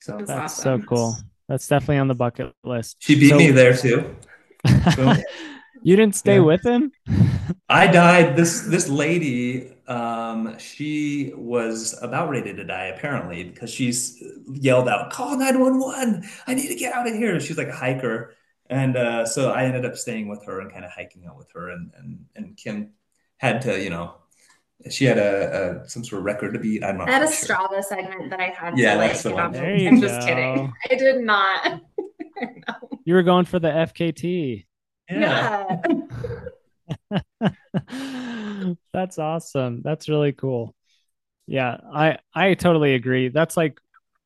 [0.00, 0.80] So that's, that's awesome.
[0.80, 1.16] so cool.
[1.48, 2.96] That's definitely on the bucket list.
[3.00, 4.16] She beat so, me there too.
[5.82, 6.40] you didn't stay yeah.
[6.40, 6.90] with him?
[7.68, 8.36] I died.
[8.36, 15.12] This this lady, um, she was about ready to die apparently because she's yelled out,
[15.12, 16.24] "Call nine one one!
[16.46, 18.34] I need to get out of here." She's like a hiker,
[18.70, 21.50] and uh, so I ended up staying with her and kind of hiking out with
[21.52, 22.92] her, and and and Kim
[23.36, 24.14] had to, you know,
[24.90, 26.84] she had a, a, some sort of record to beat.
[26.84, 27.08] I'm not.
[27.08, 27.56] I had a sure.
[27.56, 28.78] Strava segment that I had.
[28.78, 29.56] Yeah, to, that's the one.
[29.56, 30.72] I'm just kidding.
[30.90, 31.80] I did not.
[33.04, 34.66] you were going for the FKT.
[35.10, 35.80] Yeah.
[37.10, 38.70] yeah.
[38.92, 39.82] that's awesome.
[39.82, 40.74] That's really cool.
[41.46, 43.28] Yeah, I I totally agree.
[43.28, 43.78] That's like,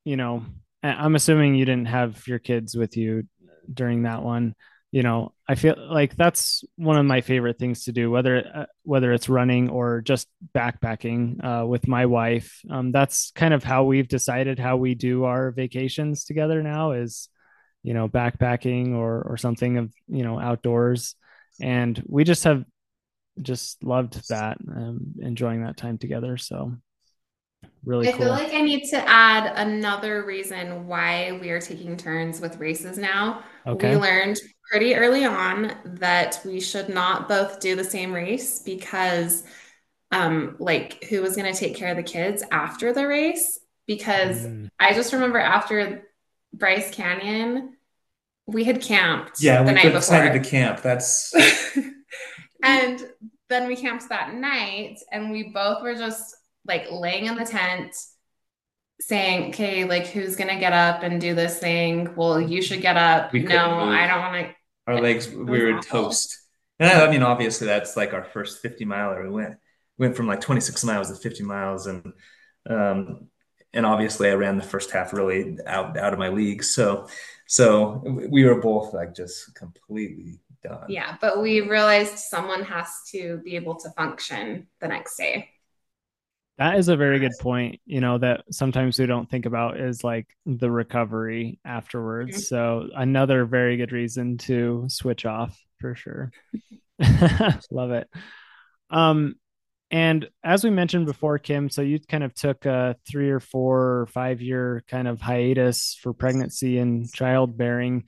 [0.05, 0.45] you know,
[0.83, 3.27] I'm assuming you didn't have your kids with you
[3.71, 4.55] during that one
[4.91, 8.65] you know i feel like that's one of my favorite things to do whether uh,
[8.83, 12.61] whether it's running or just backpacking uh, with my wife.
[12.69, 17.29] Um, that's kind of how we've decided how we do our vacations together now is
[17.83, 21.15] you know backpacking or or something of you know outdoors.
[21.61, 22.63] And we just have
[23.41, 26.37] just loved that um, enjoying that time together.
[26.37, 26.73] So
[27.85, 28.21] really I cool.
[28.21, 32.97] feel like I need to add another reason why we are taking turns with races
[32.97, 33.43] now.
[33.65, 33.91] Okay.
[33.91, 39.43] We learned pretty early on that we should not both do the same race because
[40.11, 44.45] um like who was going to take care of the kids after the race because
[44.45, 44.69] mm.
[44.79, 46.03] I just remember after
[46.53, 47.77] Bryce Canyon
[48.53, 50.29] we had camped yeah, the we night before.
[50.29, 50.81] to camp.
[50.81, 51.33] That's
[52.63, 53.07] and
[53.47, 56.35] then we camped that night and we both were just
[56.69, 57.93] like laying in the tent
[59.01, 62.15] saying, okay, like who's gonna get up and do this thing?
[62.15, 63.33] Well, you should get up.
[63.33, 63.89] We no, move.
[63.89, 64.55] I don't want to.
[64.87, 66.37] Our legs, we were toast.
[66.79, 69.23] And I mean, obviously, that's like our first 50 miler.
[69.23, 69.57] We went
[69.97, 72.13] went from like 26 miles to 50 miles, and
[72.69, 73.27] um,
[73.73, 76.63] and obviously, I ran the first half really out out of my league.
[76.63, 77.07] So
[77.47, 80.85] so we were both like just completely done.
[80.87, 85.49] Yeah, but we realized someone has to be able to function the next day.
[86.59, 90.03] That is a very good point, you know, that sometimes we don't think about is
[90.03, 92.31] like the recovery afterwards.
[92.31, 92.41] Mm-hmm.
[92.41, 96.31] So another very good reason to switch off for sure.
[97.71, 98.09] Love it.
[98.89, 99.35] Um
[99.91, 104.01] and as we mentioned before, Kim, so you kind of took a three or four
[104.01, 108.03] or five year kind of hiatus for pregnancy and childbearing.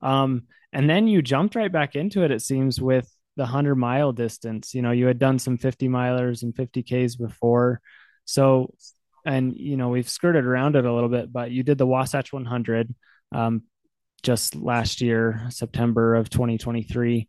[0.00, 4.12] Um, and then you jumped right back into it, it seems, with the 100 mile
[4.12, 4.74] distance.
[4.74, 7.80] You know, you had done some 50 milers and 50Ks before.
[8.24, 8.74] So,
[9.24, 12.32] and, you know, we've skirted around it a little bit, but you did the Wasatch
[12.32, 12.94] 100
[13.32, 13.62] um,
[14.22, 17.28] just last year, September of 2023.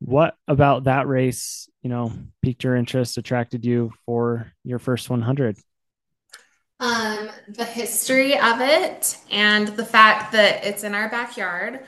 [0.00, 5.58] What about that race, you know, piqued your interest, attracted you for your first 100?
[6.80, 11.80] Um, the history of it and the fact that it's in our backyard.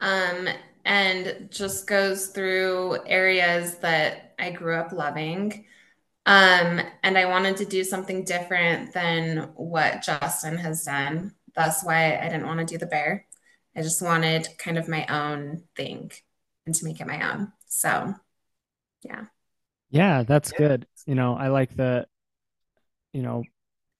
[0.00, 0.48] Um,
[0.86, 5.66] and just goes through areas that I grew up loving.
[6.26, 11.34] Um, and I wanted to do something different than what Justin has done.
[11.56, 13.26] That's why I didn't want to do the bear.
[13.74, 16.12] I just wanted kind of my own thing
[16.66, 17.52] and to make it my own.
[17.66, 18.14] So,
[19.02, 19.24] yeah.
[19.90, 20.86] Yeah, that's good.
[21.04, 22.06] You know, I like the,
[23.12, 23.42] you know,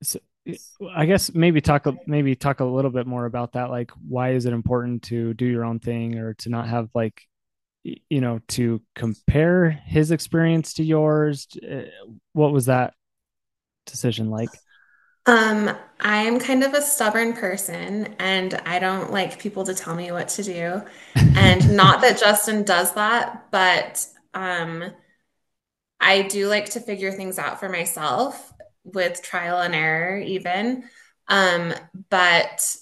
[0.03, 0.20] so
[0.95, 3.71] I guess maybe talk maybe talk a little bit more about that.
[3.71, 7.23] Like, why is it important to do your own thing or to not have like,
[7.83, 11.49] you know, to compare his experience to yours?
[11.57, 11.83] Uh,
[12.33, 12.95] what was that
[13.87, 14.51] decision like?
[15.27, 20.13] Um, I'm kind of a stubborn person and I don't like people to tell me
[20.13, 20.83] what to do.
[21.39, 24.85] And not that Justin does that, but um
[26.01, 28.53] I do like to figure things out for myself
[28.95, 30.84] with trial and error even.
[31.28, 31.74] Um
[32.09, 32.76] but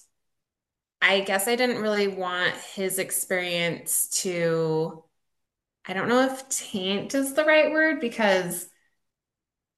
[1.01, 5.05] i guess i didn't really want his experience to
[5.87, 8.67] i don't know if taint is the right word because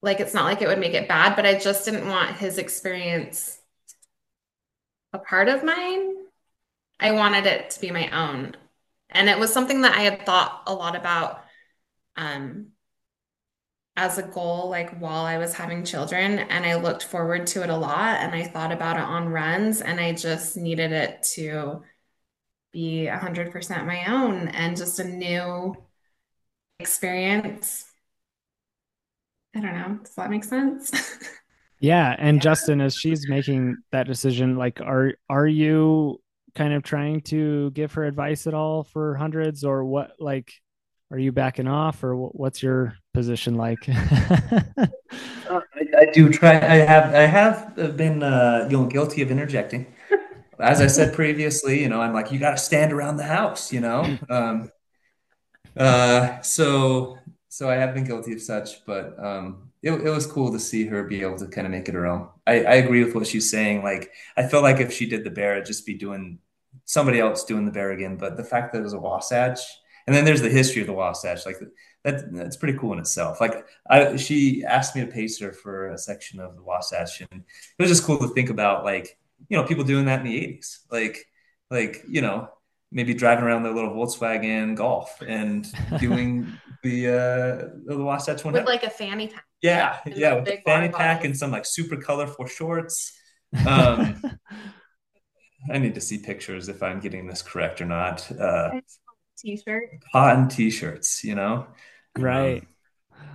[0.03, 2.59] like it's not like it would make it bad but i just didn't want his
[2.59, 3.59] experience
[5.13, 6.15] a part of mine.
[7.01, 8.57] I wanted it to be my own.
[9.11, 11.45] And it was something that I had thought a lot about
[12.17, 12.69] um,
[13.97, 17.71] as a goal, like while I was having children, and I looked forward to it
[17.71, 21.83] a lot and I thought about it on runs, and I just needed it to
[22.73, 25.75] be 100% my own and just a new
[26.79, 27.87] experience.
[29.55, 29.99] I don't know.
[30.05, 30.93] Does that make sense?
[31.81, 32.15] yeah.
[32.19, 36.21] And Justin, as she's making that decision, like, are are you
[36.55, 40.13] kind of trying to give her advice at all for hundreds, or what?
[40.19, 40.53] Like,
[41.11, 43.89] are you backing off, or what's your position like?
[43.89, 44.87] uh,
[45.49, 46.57] I, I, do try.
[46.57, 47.15] I have.
[47.15, 49.87] I have been, uh, you know, guilty of interjecting.
[50.61, 53.73] As I said previously, you know, I'm like, you got to stand around the house,
[53.73, 54.19] you know.
[54.31, 54.71] Um,
[55.77, 60.53] uh, so so I have been guilty of such, but um, it, it was cool
[60.53, 62.29] to see her be able to kind of make it her own.
[62.47, 63.83] I, I agree with what she's saying.
[63.83, 66.39] Like, I feel like if she did the bear, it'd just be doing
[66.85, 68.17] somebody else doing the bear again.
[68.17, 69.61] But the fact that it was a Wasatch,
[70.07, 71.59] and then there's the history of the Wasatch, like
[72.07, 73.41] that, that's pretty cool in itself.
[73.41, 77.43] Like, I, she asked me to pace her for a section of the Wasatch, and
[77.43, 80.41] it was just cool to think about, like, you know, people doing that in the
[80.41, 80.79] 80s.
[80.91, 81.27] Like,
[81.71, 82.49] like, you know,
[82.93, 85.67] maybe driving around their little Volkswagen Golf and
[85.99, 86.47] doing
[86.83, 89.45] the uh the Wasatch one with like a fanny pack.
[89.63, 93.13] Yeah, yeah, with a fanny pack and some like super colorful shorts.
[93.67, 94.21] Um,
[95.73, 98.31] I need to see pictures if I'm getting this correct or not.
[98.39, 98.81] Uh,
[99.39, 101.67] t-shirt, cotton t-shirts, you know,
[102.19, 102.63] right?
[102.63, 102.69] Um,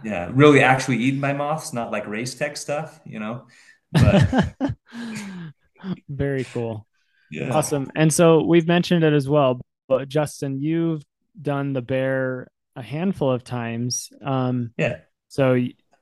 [0.04, 3.48] yeah, really actually eaten by moths, not like race tech stuff, you know.
[3.92, 4.56] But
[6.10, 6.88] very cool.
[7.30, 7.54] Yeah.
[7.54, 7.92] Awesome.
[7.96, 11.04] And so we've mentioned it as well, but Justin, you've
[11.40, 14.10] done the bear a handful of times.
[14.24, 15.00] Um, yeah.
[15.28, 15.58] So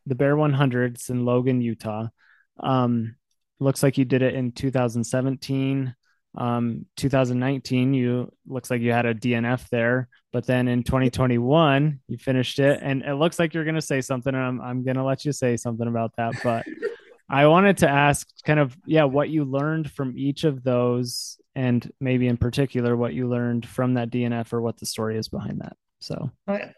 [0.05, 2.07] the Bear 100s in Logan, Utah.
[2.59, 3.15] Um,
[3.59, 5.95] looks like you did it in 2017.
[6.35, 12.17] Um, 2019, you looks like you had a DNF there, but then in 2021, you
[12.17, 14.33] finished it, and it looks like you're going to say something.
[14.33, 16.65] And I'm I'm going to let you say something about that, but
[17.29, 21.91] I wanted to ask kind of, yeah, what you learned from each of those, and
[21.99, 25.61] maybe in particular, what you learned from that DNF or what the story is behind
[25.61, 25.77] that.
[25.99, 26.71] So, oh, yeah.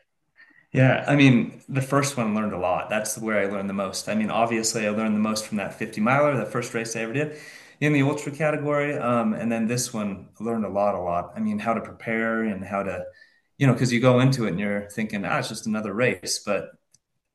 [0.74, 2.90] Yeah, I mean, the first one learned a lot.
[2.90, 4.08] That's where I learned the most.
[4.08, 7.02] I mean, obviously, I learned the most from that 50 miler, the first race I
[7.02, 7.38] ever did
[7.82, 8.98] in the ultra category.
[8.98, 11.34] Um, and then this one, learned a lot, a lot.
[11.36, 13.04] I mean, how to prepare and how to,
[13.58, 16.40] you know, because you go into it and you're thinking, ah, it's just another race.
[16.46, 16.70] But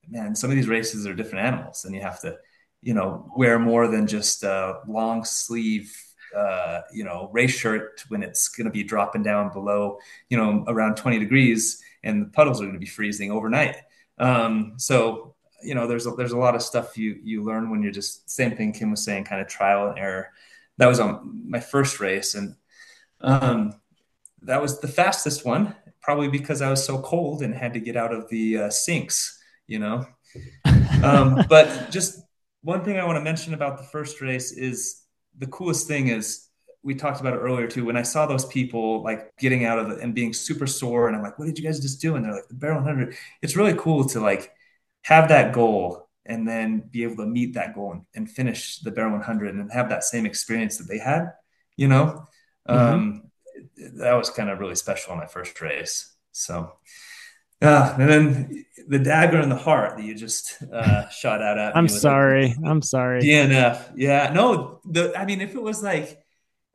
[0.09, 2.38] man, some of these races are different animals, and you have to
[2.82, 5.92] you know, wear more than just a long sleeve,
[6.36, 10.64] uh, you know, race shirt when it's going to be dropping down below, you know,
[10.68, 13.76] around 20 degrees and the puddles are going to be freezing overnight.
[14.18, 17.82] Um, so, you know, there's a, there's a lot of stuff you, you learn when
[17.82, 20.30] you're just same thing Kim was saying, kind of trial and error.
[20.78, 22.34] That was on my first race.
[22.34, 22.57] And,
[23.20, 23.74] um,
[24.42, 27.96] that was the fastest one, probably because I was so cold and had to get
[27.96, 30.07] out of the uh, sinks, you know.
[31.02, 32.22] Um, but just
[32.62, 35.02] one thing I want to mention about the first race is
[35.38, 36.48] the coolest thing is
[36.82, 37.84] we talked about it earlier too.
[37.84, 41.16] When I saw those people like getting out of it and being super sore, and
[41.16, 43.57] I'm like, "What did you guys just do?" And they're like, "The Bear 100." It's
[43.57, 44.52] really cool to like
[45.07, 48.90] have that goal and then be able to meet that goal and, and finish the
[48.90, 51.32] Bear 100 and have that same experience that they had.
[51.76, 52.26] You know,
[52.68, 52.76] mm-hmm.
[52.76, 53.30] um,
[53.98, 56.12] that was kind of really special in my first race.
[56.32, 56.72] So,
[57.62, 61.76] uh, and then the dagger in the heart that you just uh, shot out at
[61.76, 62.57] I'm sorry.
[62.64, 63.22] I'm sorry.
[63.22, 63.92] DNF.
[63.94, 64.32] Yeah.
[64.34, 66.20] No, the I mean, if it was like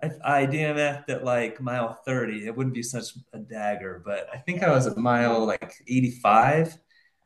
[0.01, 4.01] if I DNF at like mile 30, it wouldn't be such a dagger.
[4.05, 6.77] But I think I was at mile like 85.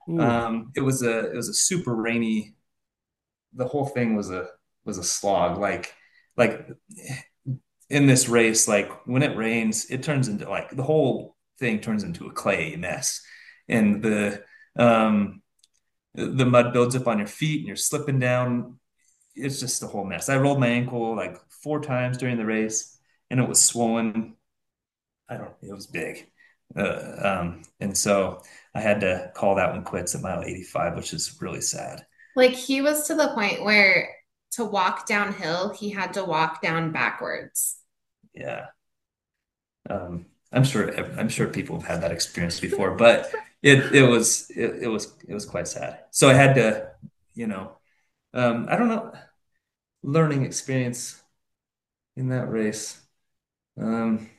[0.07, 2.55] Um, it was a it was a super rainy.
[3.53, 4.47] The whole thing was a
[4.85, 5.57] was a slog.
[5.57, 5.93] Like
[6.37, 6.67] like
[7.89, 12.03] in this race, like when it rains, it turns into like the whole thing turns
[12.03, 13.21] into a clay mess
[13.69, 14.43] and the
[14.77, 15.41] um,
[16.15, 18.79] the mud builds up on your feet and you're slipping down.
[19.35, 20.29] It's just a whole mess.
[20.29, 22.97] I rolled my ankle like four times during the race,
[23.29, 24.35] and it was swollen.
[25.29, 25.53] I don't.
[25.61, 26.27] It was big,
[26.75, 28.41] uh, um, and so
[28.73, 32.05] I had to call that one quits at mile 85, which is really sad.
[32.35, 34.09] Like he was to the point where
[34.51, 37.77] to walk downhill, he had to walk down backwards.
[38.33, 38.67] Yeah.
[39.89, 44.49] Um, I'm sure I'm sure people have had that experience before, but it it was
[44.51, 45.99] it, it was it was quite sad.
[46.11, 46.91] So I had to,
[47.33, 47.77] you know,
[48.33, 49.13] um, I don't know,
[50.03, 51.21] learning experience
[52.15, 53.01] in that race.
[53.77, 54.29] Um,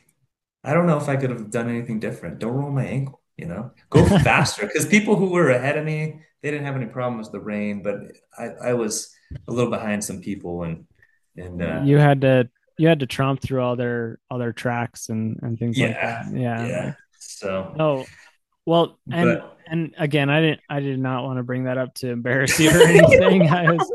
[0.64, 2.38] I don't know if I could have done anything different.
[2.38, 6.20] Don't roll my ankle, you know, go faster because people who were ahead of me,
[6.42, 7.96] they didn't have any problems with the rain, but
[8.38, 9.14] I, I was
[9.48, 10.86] a little behind some people and
[11.36, 12.48] and uh, you had to
[12.78, 16.00] you had to tromp through all their all their tracks and and things yeah, like
[16.00, 16.26] that.
[16.34, 16.66] Yeah.
[16.66, 16.92] Yeah.
[17.18, 18.06] So no,
[18.66, 21.94] well, and but, and again, I didn't, I did not want to bring that up
[21.94, 23.48] to embarrass you or anything.
[23.48, 23.92] I was,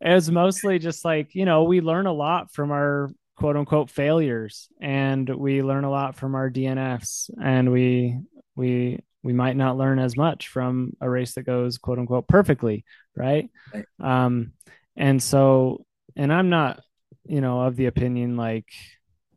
[0.00, 3.90] it was mostly just like you know we learn a lot from our quote unquote
[3.90, 8.18] failures, and we learn a lot from our DNFs, and we
[8.54, 12.84] we we might not learn as much from a race that goes quote unquote perfectly,
[13.16, 13.50] right?
[13.74, 13.84] right.
[14.00, 14.52] Um,
[14.96, 15.84] and so,
[16.14, 16.80] and I'm not,
[17.24, 18.68] you know, of the opinion like,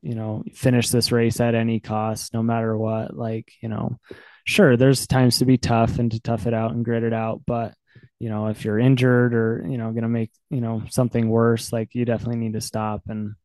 [0.02, 3.18] you know, finish this race at any cost, no matter what.
[3.18, 3.98] Like, you know,
[4.46, 7.42] sure, there's times to be tough and to tough it out and grit it out,
[7.46, 7.74] but
[8.20, 11.96] you know, if you're injured or you know, gonna make you know something worse, like
[11.96, 13.36] you definitely need to stop and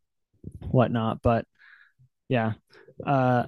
[0.61, 1.23] whatnot.
[1.23, 1.47] But
[2.29, 2.53] yeah,
[3.07, 3.45] uh,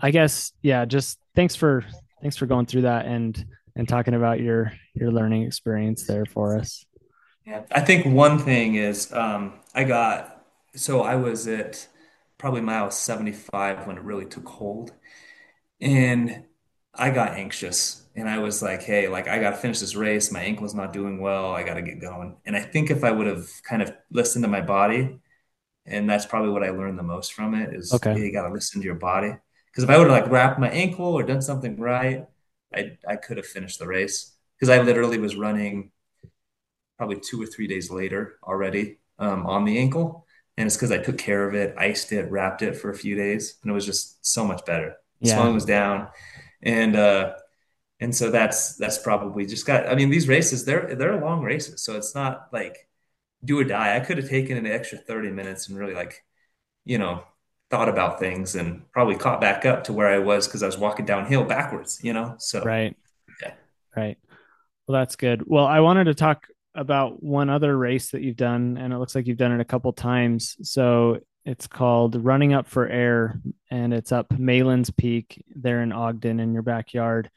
[0.00, 1.84] I guess yeah, just thanks for
[2.20, 3.44] thanks for going through that and
[3.76, 6.84] and talking about your your learning experience there for us.
[7.46, 10.44] Yeah, I think one thing is um, I got
[10.74, 11.86] so I was at
[12.38, 14.92] probably mile 75 when it really took hold,
[15.80, 16.44] and
[16.94, 20.32] I got anxious and I was like, hey, like I got to finish this race.
[20.32, 21.52] My ankle's not doing well.
[21.52, 22.36] I got to get going.
[22.44, 25.20] And I think if I would have kind of listened to my body,
[25.86, 28.18] and that's probably what I learned the most from it is okay.
[28.18, 29.34] you got to listen to your body.
[29.70, 32.26] Because if I would have like wrapped my ankle or done something right,
[32.74, 34.34] I I could have finished the race.
[34.58, 35.90] Because I literally was running
[36.98, 40.26] probably two or three days later already um, on the ankle,
[40.58, 43.16] and it's because I took care of it, iced it, wrapped it for a few
[43.16, 44.96] days, and it was just so much better.
[45.20, 45.34] Yeah.
[45.34, 46.08] Swelling was down,
[46.62, 47.34] and uh,
[48.00, 49.88] and so that's that's probably just got.
[49.88, 52.76] I mean, these races they're they're long races, so it's not like
[53.44, 53.96] do or die.
[53.96, 56.24] I could have taken an extra thirty minutes and really like,
[56.84, 57.24] you know,
[57.70, 60.78] thought about things and probably caught back up to where I was because I was
[60.78, 62.34] walking downhill backwards, you know?
[62.38, 62.96] So, right.
[63.42, 63.52] Yeah.
[63.96, 64.18] Right.
[64.86, 65.44] Well, that's good.
[65.46, 69.14] Well, I wanted to talk about one other race that you've done, and it looks
[69.14, 70.56] like you've done it a couple times.
[70.62, 76.40] So it's called Running Up for Air, and it's up Malan's Peak there in Ogden
[76.40, 77.30] in your backyard.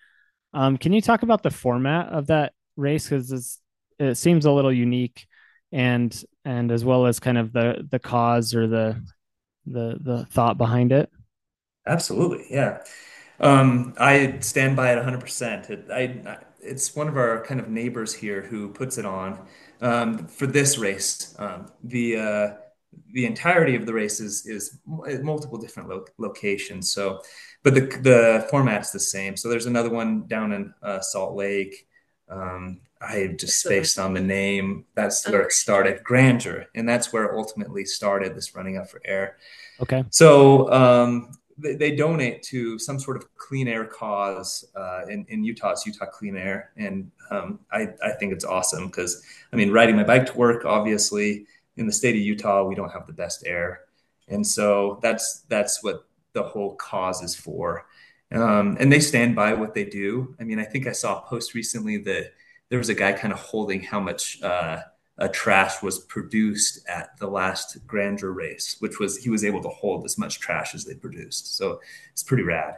[0.54, 3.08] Um, can you talk about the format of that race?
[3.08, 3.60] Because
[4.00, 5.26] it seems a little unique,
[5.74, 9.04] and and as well as kind of the the cause or the
[9.66, 11.10] the the thought behind it?
[11.86, 12.84] Absolutely, yeah.
[13.40, 15.70] Um, I stand by it 100%.
[15.70, 19.46] It, I, it's one of our kind of neighbors here who puts it on
[19.82, 21.36] um, for this race.
[21.40, 22.54] Um, the uh,
[23.12, 26.94] the entirety of the race is, is multiple different lo- locations.
[26.94, 27.22] So,
[27.64, 29.36] but the the format's the same.
[29.36, 31.88] So there's another one down in uh, Salt Lake.
[33.04, 34.86] I just spaced on the name.
[34.96, 39.02] That's where it started, Grandeur, and that's where it ultimately started this running up for
[39.06, 39.38] air.
[39.82, 40.06] Okay.
[40.10, 45.44] So um, they, they, donate to some sort of clean air cause uh, in, in
[45.44, 45.72] Utah.
[45.72, 49.96] It's Utah Clean Air, and um, I I think it's awesome because I mean, riding
[49.96, 51.46] my bike to work, obviously,
[51.78, 53.82] in the state of Utah, we don't have the best air,
[54.28, 57.86] and so that's that's what the whole cause is for.
[58.32, 60.36] Um, and they stand by what they do.
[60.40, 62.32] I mean, I think I saw a post recently that
[62.70, 64.82] there was a guy kind of holding how much uh,
[65.32, 70.06] trash was produced at the last grandeur race, which was he was able to hold
[70.06, 71.56] as much trash as they produced.
[71.56, 71.80] So
[72.12, 72.76] it's pretty rad.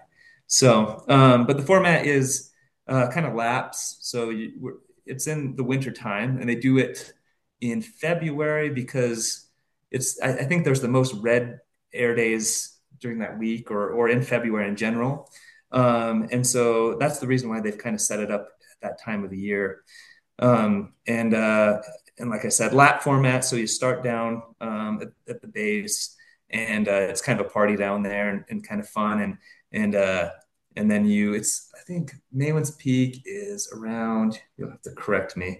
[0.47, 2.51] So, um, but the format is
[2.87, 3.97] uh, kind of laps.
[4.01, 7.13] So you, it's in the winter time, and they do it
[7.61, 9.47] in February because
[9.91, 10.19] it's.
[10.21, 11.61] I, I think there's the most red
[11.93, 15.31] air days during that week, or or in February in general.
[15.71, 19.23] Um, and so that's the reason why they've kind of set it up that time
[19.23, 19.83] of the year.
[20.39, 21.81] Um, and uh,
[22.17, 23.45] and like I said, lap format.
[23.45, 26.15] So you start down um, at, at, the base,
[26.49, 29.21] and uh, it's kind of a party down there, and, and kind of fun.
[29.21, 29.37] And
[29.71, 30.29] and uh,
[30.75, 34.39] and then you, it's I think Malan's Peak is around.
[34.57, 35.59] You'll have to correct me.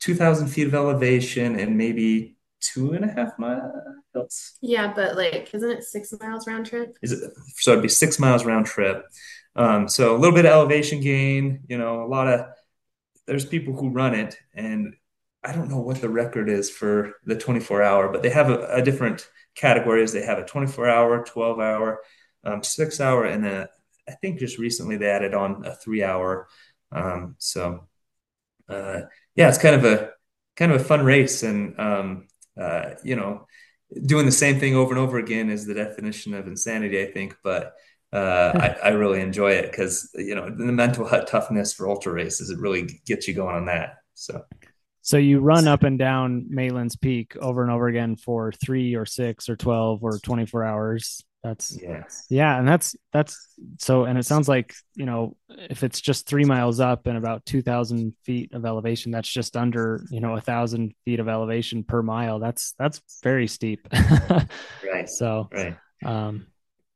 [0.00, 4.54] Two thousand feet of elevation, and maybe two and a half miles.
[4.60, 6.96] Yeah, but like, isn't it six miles round trip?
[7.02, 7.32] Is it?
[7.56, 9.04] So it'd be six miles round trip.
[9.54, 12.46] Um, so a little bit of elevation gain, you know, a lot of
[13.26, 14.94] there's people who run it, and
[15.42, 18.66] I don't know what the record is for the 24 hour, but they have a,
[18.66, 20.12] a different categories.
[20.12, 22.00] They have a 24 hour, 12 hour,
[22.44, 23.68] um, six hour, and a,
[24.08, 26.48] I think just recently they added on a three hour.
[26.92, 27.86] Um, so
[28.68, 29.00] uh,
[29.34, 30.10] yeah, it's kind of a
[30.56, 32.28] kind of a fun race, and um,
[32.60, 33.46] uh, you know,
[34.04, 37.36] doing the same thing over and over again is the definition of insanity, I think.
[37.42, 37.74] But
[38.12, 42.50] uh, I, I, really enjoy it because you know the mental toughness for ultra races
[42.50, 43.96] it really gets you going on that.
[44.14, 44.44] So,
[45.02, 49.06] so you run up and down Malan's Peak over and over again for three or
[49.06, 51.24] six or twelve or twenty four hours.
[51.42, 54.04] That's yeah, yeah, and that's that's so.
[54.04, 57.62] And it sounds like you know if it's just three miles up and about two
[57.62, 62.02] thousand feet of elevation, that's just under you know a thousand feet of elevation per
[62.02, 62.40] mile.
[62.40, 63.86] That's that's very steep.
[63.92, 65.08] right.
[65.08, 65.76] So right.
[66.04, 66.48] Um,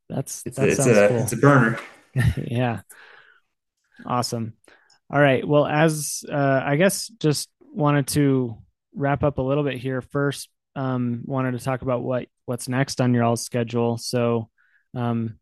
[0.09, 1.19] that's it's a, it's a cool.
[1.19, 1.79] it's a burner.
[2.37, 2.81] yeah.
[4.05, 4.55] Awesome.
[5.13, 5.47] All right.
[5.47, 8.59] Well, as uh, I guess just wanted to
[8.95, 10.01] wrap up a little bit here.
[10.01, 13.97] First, um, wanted to talk about what what's next on your all schedule.
[13.99, 14.49] So,
[14.95, 15.39] um,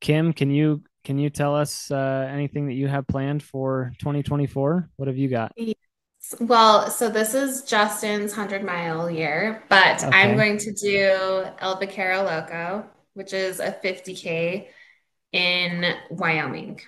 [0.00, 4.90] Kim, can you can you tell us uh, anything that you have planned for 2024?
[4.96, 5.52] What have you got?
[6.40, 10.16] Well, so this is Justin's 100 mile year, but okay.
[10.16, 14.68] I'm going to do El Vaquero Loco, which is a 50K
[15.32, 16.80] in Wyoming.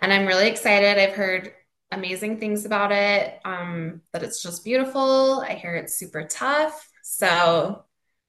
[0.00, 0.98] And I'm really excited.
[0.98, 1.52] I've heard
[1.90, 5.44] amazing things about it, um, that it's just beautiful.
[5.46, 6.88] I hear it's super tough.
[7.02, 7.84] So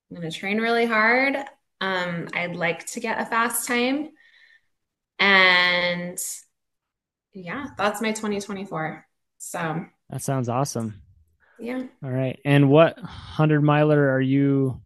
[0.09, 1.35] I'm going to train really hard.
[1.81, 4.09] Um, I'd like to get a fast time.
[5.19, 6.19] And
[7.33, 9.05] yeah, that's my 2024.
[9.37, 11.01] So that sounds awesome.
[11.59, 11.83] Yeah.
[12.03, 12.39] All right.
[12.45, 14.81] And what 100 miler are you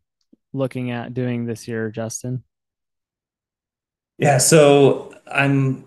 [0.53, 2.43] looking at doing this year, Justin?
[4.17, 5.85] Yeah, so I'm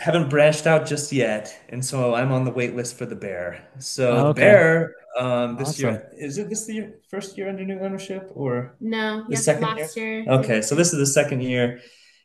[0.00, 3.68] haven't branched out just yet, and so I'm on the wait list for the Bear.
[3.78, 4.40] So oh, okay.
[4.40, 5.84] Bear um, this awesome.
[5.84, 9.24] year is it this the year, first year under new ownership or no?
[9.28, 10.20] The second last year?
[10.20, 10.32] year.
[10.32, 11.80] Okay, so this is the second year,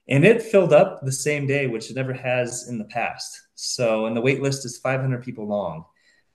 [0.08, 3.40] and it filled up the same day, which it never has in the past.
[3.56, 5.86] So, and the wait list is 500 people long.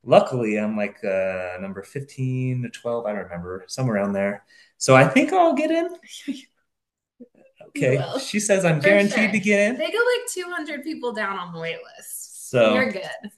[0.04, 3.06] Luckily, I'm like uh, number 15 to 12.
[3.06, 4.44] I don't remember, somewhere around there.
[4.78, 5.88] So I think I'll get in.
[7.68, 8.02] Okay.
[8.20, 9.32] She says I'm For guaranteed sure.
[9.32, 9.78] to get in.
[9.78, 12.50] They go like 200 people down on the wait list.
[12.50, 13.30] So you're good.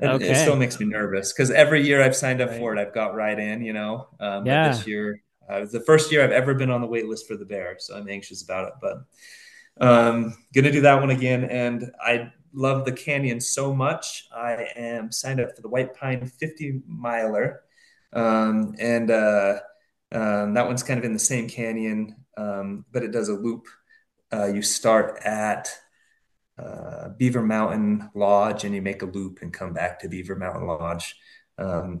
[0.00, 0.30] It, okay.
[0.30, 2.58] it still makes me nervous because every year I've signed up right.
[2.58, 4.08] for it, I've got right in, you know.
[4.20, 4.68] Um, yeah.
[4.68, 7.36] This year, uh, it's the first year I've ever been on the wait list for
[7.36, 8.74] the Bear, so I'm anxious about it.
[8.80, 14.28] But um, gonna do that one again, and I love the canyon so much.
[14.34, 17.62] I am signed up for the White Pine 50 miler,
[18.12, 19.58] um, and uh,
[20.12, 23.66] um, that one's kind of in the same canyon, um, but it does a loop.
[24.32, 25.70] Uh, you start at
[26.58, 30.66] uh, Beaver Mountain Lodge and you make a loop and come back to Beaver Mountain
[30.66, 31.16] Lodge.
[31.58, 32.00] Um,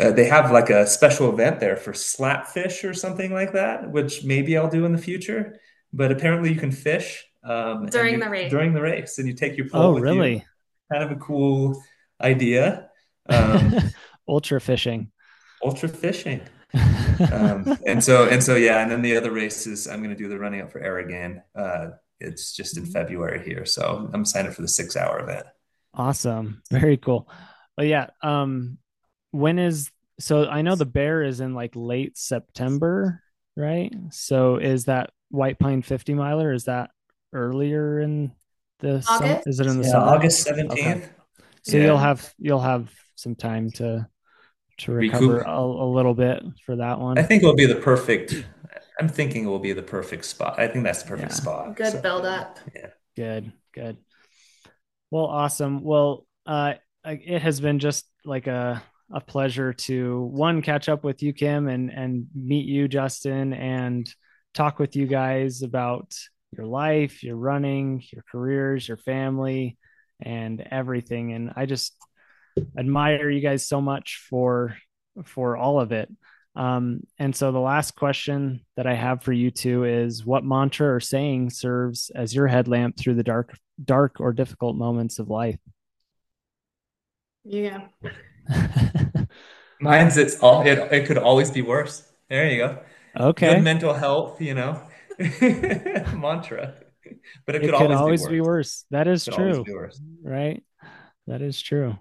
[0.00, 4.24] uh, they have like a special event there for slapfish or something like that, which
[4.24, 5.58] maybe I'll do in the future.
[5.92, 8.50] But apparently, you can fish um, during you, the race.
[8.50, 9.82] During the race, and you take your pole.
[9.82, 10.34] Oh, really?
[10.34, 10.42] You.
[10.92, 11.82] Kind of a cool
[12.20, 12.84] idea.
[13.30, 13.74] Um,
[14.26, 15.10] ultra fishing.
[15.62, 16.40] Ultra fishing
[17.32, 20.28] um, and so and so yeah, and then the other races I'm going to do
[20.28, 21.42] the running up for Aragon.
[21.54, 21.90] Uh,
[22.20, 25.46] it's just in February here, so I'm signed up for the six hour event.
[25.94, 27.28] Awesome, very cool.
[27.76, 28.78] But yeah, um,
[29.30, 29.90] when is
[30.20, 30.46] so?
[30.46, 33.22] I know the bear is in like late September,
[33.56, 33.94] right?
[34.10, 36.52] So is that White Pine 50 miler?
[36.52, 36.90] Is that
[37.32, 38.32] earlier in
[38.80, 39.46] the August?
[39.46, 40.06] Is it in the yeah, summer?
[40.06, 40.72] August 17th.
[40.72, 41.08] Okay.
[41.62, 41.84] So yeah.
[41.84, 44.06] you'll have you'll have some time to
[44.78, 47.18] to recover a, a, little bit for that one.
[47.18, 48.44] I think it will be the perfect.
[49.00, 50.58] I'm thinking it will be the perfect spot.
[50.58, 51.36] I think that's the perfect yeah.
[51.36, 51.76] spot.
[51.76, 52.58] Good so, build up.
[52.74, 52.90] Yeah.
[53.16, 53.52] Good.
[53.72, 53.96] Good.
[55.10, 55.82] Well, awesome.
[55.82, 56.74] Well, uh,
[57.04, 61.68] it has been just like a a pleasure to one catch up with you, Kim,
[61.68, 64.12] and and meet you, Justin, and
[64.54, 66.14] talk with you guys about
[66.56, 69.78] your life, your running, your careers, your family,
[70.20, 71.32] and everything.
[71.32, 71.94] And I just
[72.76, 74.76] admire you guys so much for
[75.24, 76.10] for all of it.
[76.54, 80.92] Um, and so the last question that I have for you two is what mantra
[80.94, 85.58] or saying serves as your headlamp through the dark dark or difficult moments of life?
[87.44, 87.86] Yeah.
[89.80, 92.02] Mine's it's all it, it could always be worse.
[92.28, 92.78] There you go.
[93.18, 93.54] Okay.
[93.54, 94.82] Good mental health, you know.
[95.18, 96.74] mantra.
[97.46, 98.40] But it, it could, always, always be, worse.
[98.40, 98.84] be, worse.
[98.90, 99.64] That is true.
[100.22, 100.62] Right?
[101.26, 101.98] That is true.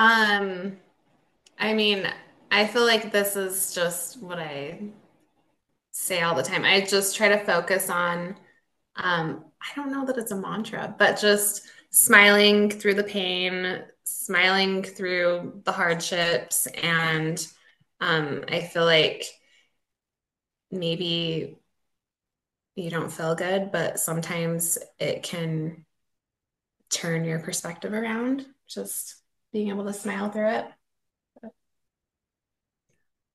[0.00, 0.78] Um,
[1.58, 2.10] I mean,
[2.50, 4.80] I feel like this is just what I
[5.90, 6.64] say all the time.
[6.64, 8.34] I just try to focus on,
[8.96, 14.82] um, I don't know that it's a mantra, but just smiling through the pain, smiling
[14.82, 16.66] through the hardships.
[16.82, 17.46] And
[18.00, 19.26] um, I feel like
[20.70, 21.58] maybe
[22.74, 25.84] you don't feel good, but sometimes it can
[26.88, 28.46] turn your perspective around.
[28.66, 29.19] Just
[29.52, 30.64] being able to smile through it.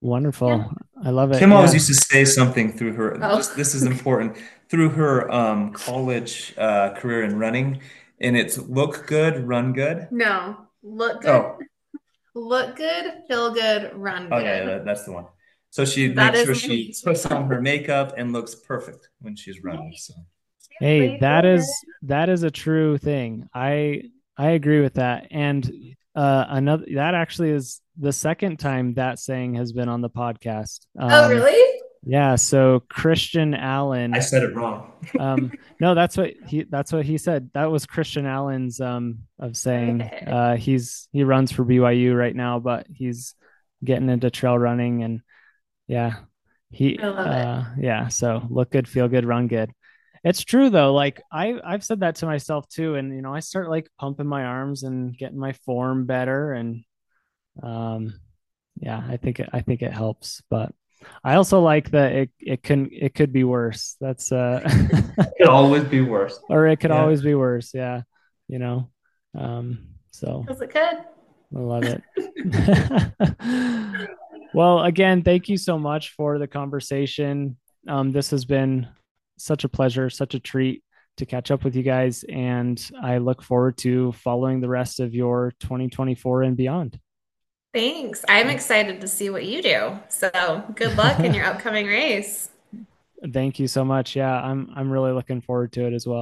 [0.01, 0.49] Wonderful.
[0.49, 0.67] Yeah.
[1.03, 1.39] I love it.
[1.39, 1.55] Kim yeah.
[1.55, 3.17] always used to say something through her.
[3.21, 3.37] Oh.
[3.37, 4.37] Just, this is important
[4.69, 7.81] through her um, college uh, career in running,
[8.19, 10.07] and it's look good, run good.
[10.11, 11.57] No, look good, oh.
[12.35, 14.33] look good, feel good, run good.
[14.33, 15.25] Oh yeah, that, that's the one.
[15.71, 19.63] So she that makes sure she puts on her makeup and looks perfect when she's
[19.63, 19.93] running.
[19.97, 20.13] So.
[20.79, 21.67] Hey, that is
[22.03, 23.49] that is a true thing.
[23.53, 24.03] I
[24.37, 25.27] I agree with that.
[25.31, 30.09] And uh, another that actually is the second time that saying has been on the
[30.09, 30.81] podcast.
[30.99, 31.81] Oh, um, oh, really?
[32.07, 34.13] Yeah, so Christian Allen.
[34.13, 34.91] I said it wrong.
[35.19, 37.51] Um, no, that's what he that's what he said.
[37.53, 42.57] That was Christian Allen's um of saying uh he's he runs for BYU right now,
[42.57, 43.35] but he's
[43.83, 45.21] getting into trail running and
[45.87, 46.15] yeah,
[46.71, 47.31] he I love it.
[47.31, 49.71] uh yeah, so look good, feel good, run good.
[50.25, 53.39] It's true though, like I I've said that to myself too, and you know, I
[53.41, 56.83] start like pumping my arms and getting my form better and
[57.63, 58.13] um
[58.77, 60.73] yeah, I think it, I think it helps, but
[61.23, 63.95] I also like that it it can it could be worse.
[64.01, 66.39] That's uh It could always be worse.
[66.49, 67.01] or it could Yeah.
[67.01, 67.71] always be worse.
[67.73, 68.01] Yeah,
[68.47, 68.89] you know.
[69.37, 70.97] Um, so Was it could.
[71.55, 72.03] I love it.
[74.53, 77.57] Well, again, thank you so much for the conversation.
[77.89, 78.87] Um, this has been
[79.37, 80.83] such a pleasure, such a treat
[81.17, 85.13] to catch up with you guys, and I look forward to following the rest of
[85.13, 86.99] your 2024 and beyond.
[87.73, 88.23] Thanks.
[88.29, 89.99] I'm excited to see what you do.
[90.07, 92.49] So good luck in your upcoming race.
[93.33, 94.15] Thank you so much.
[94.15, 96.13] Yeah, I'm I'm really looking forward to it as well.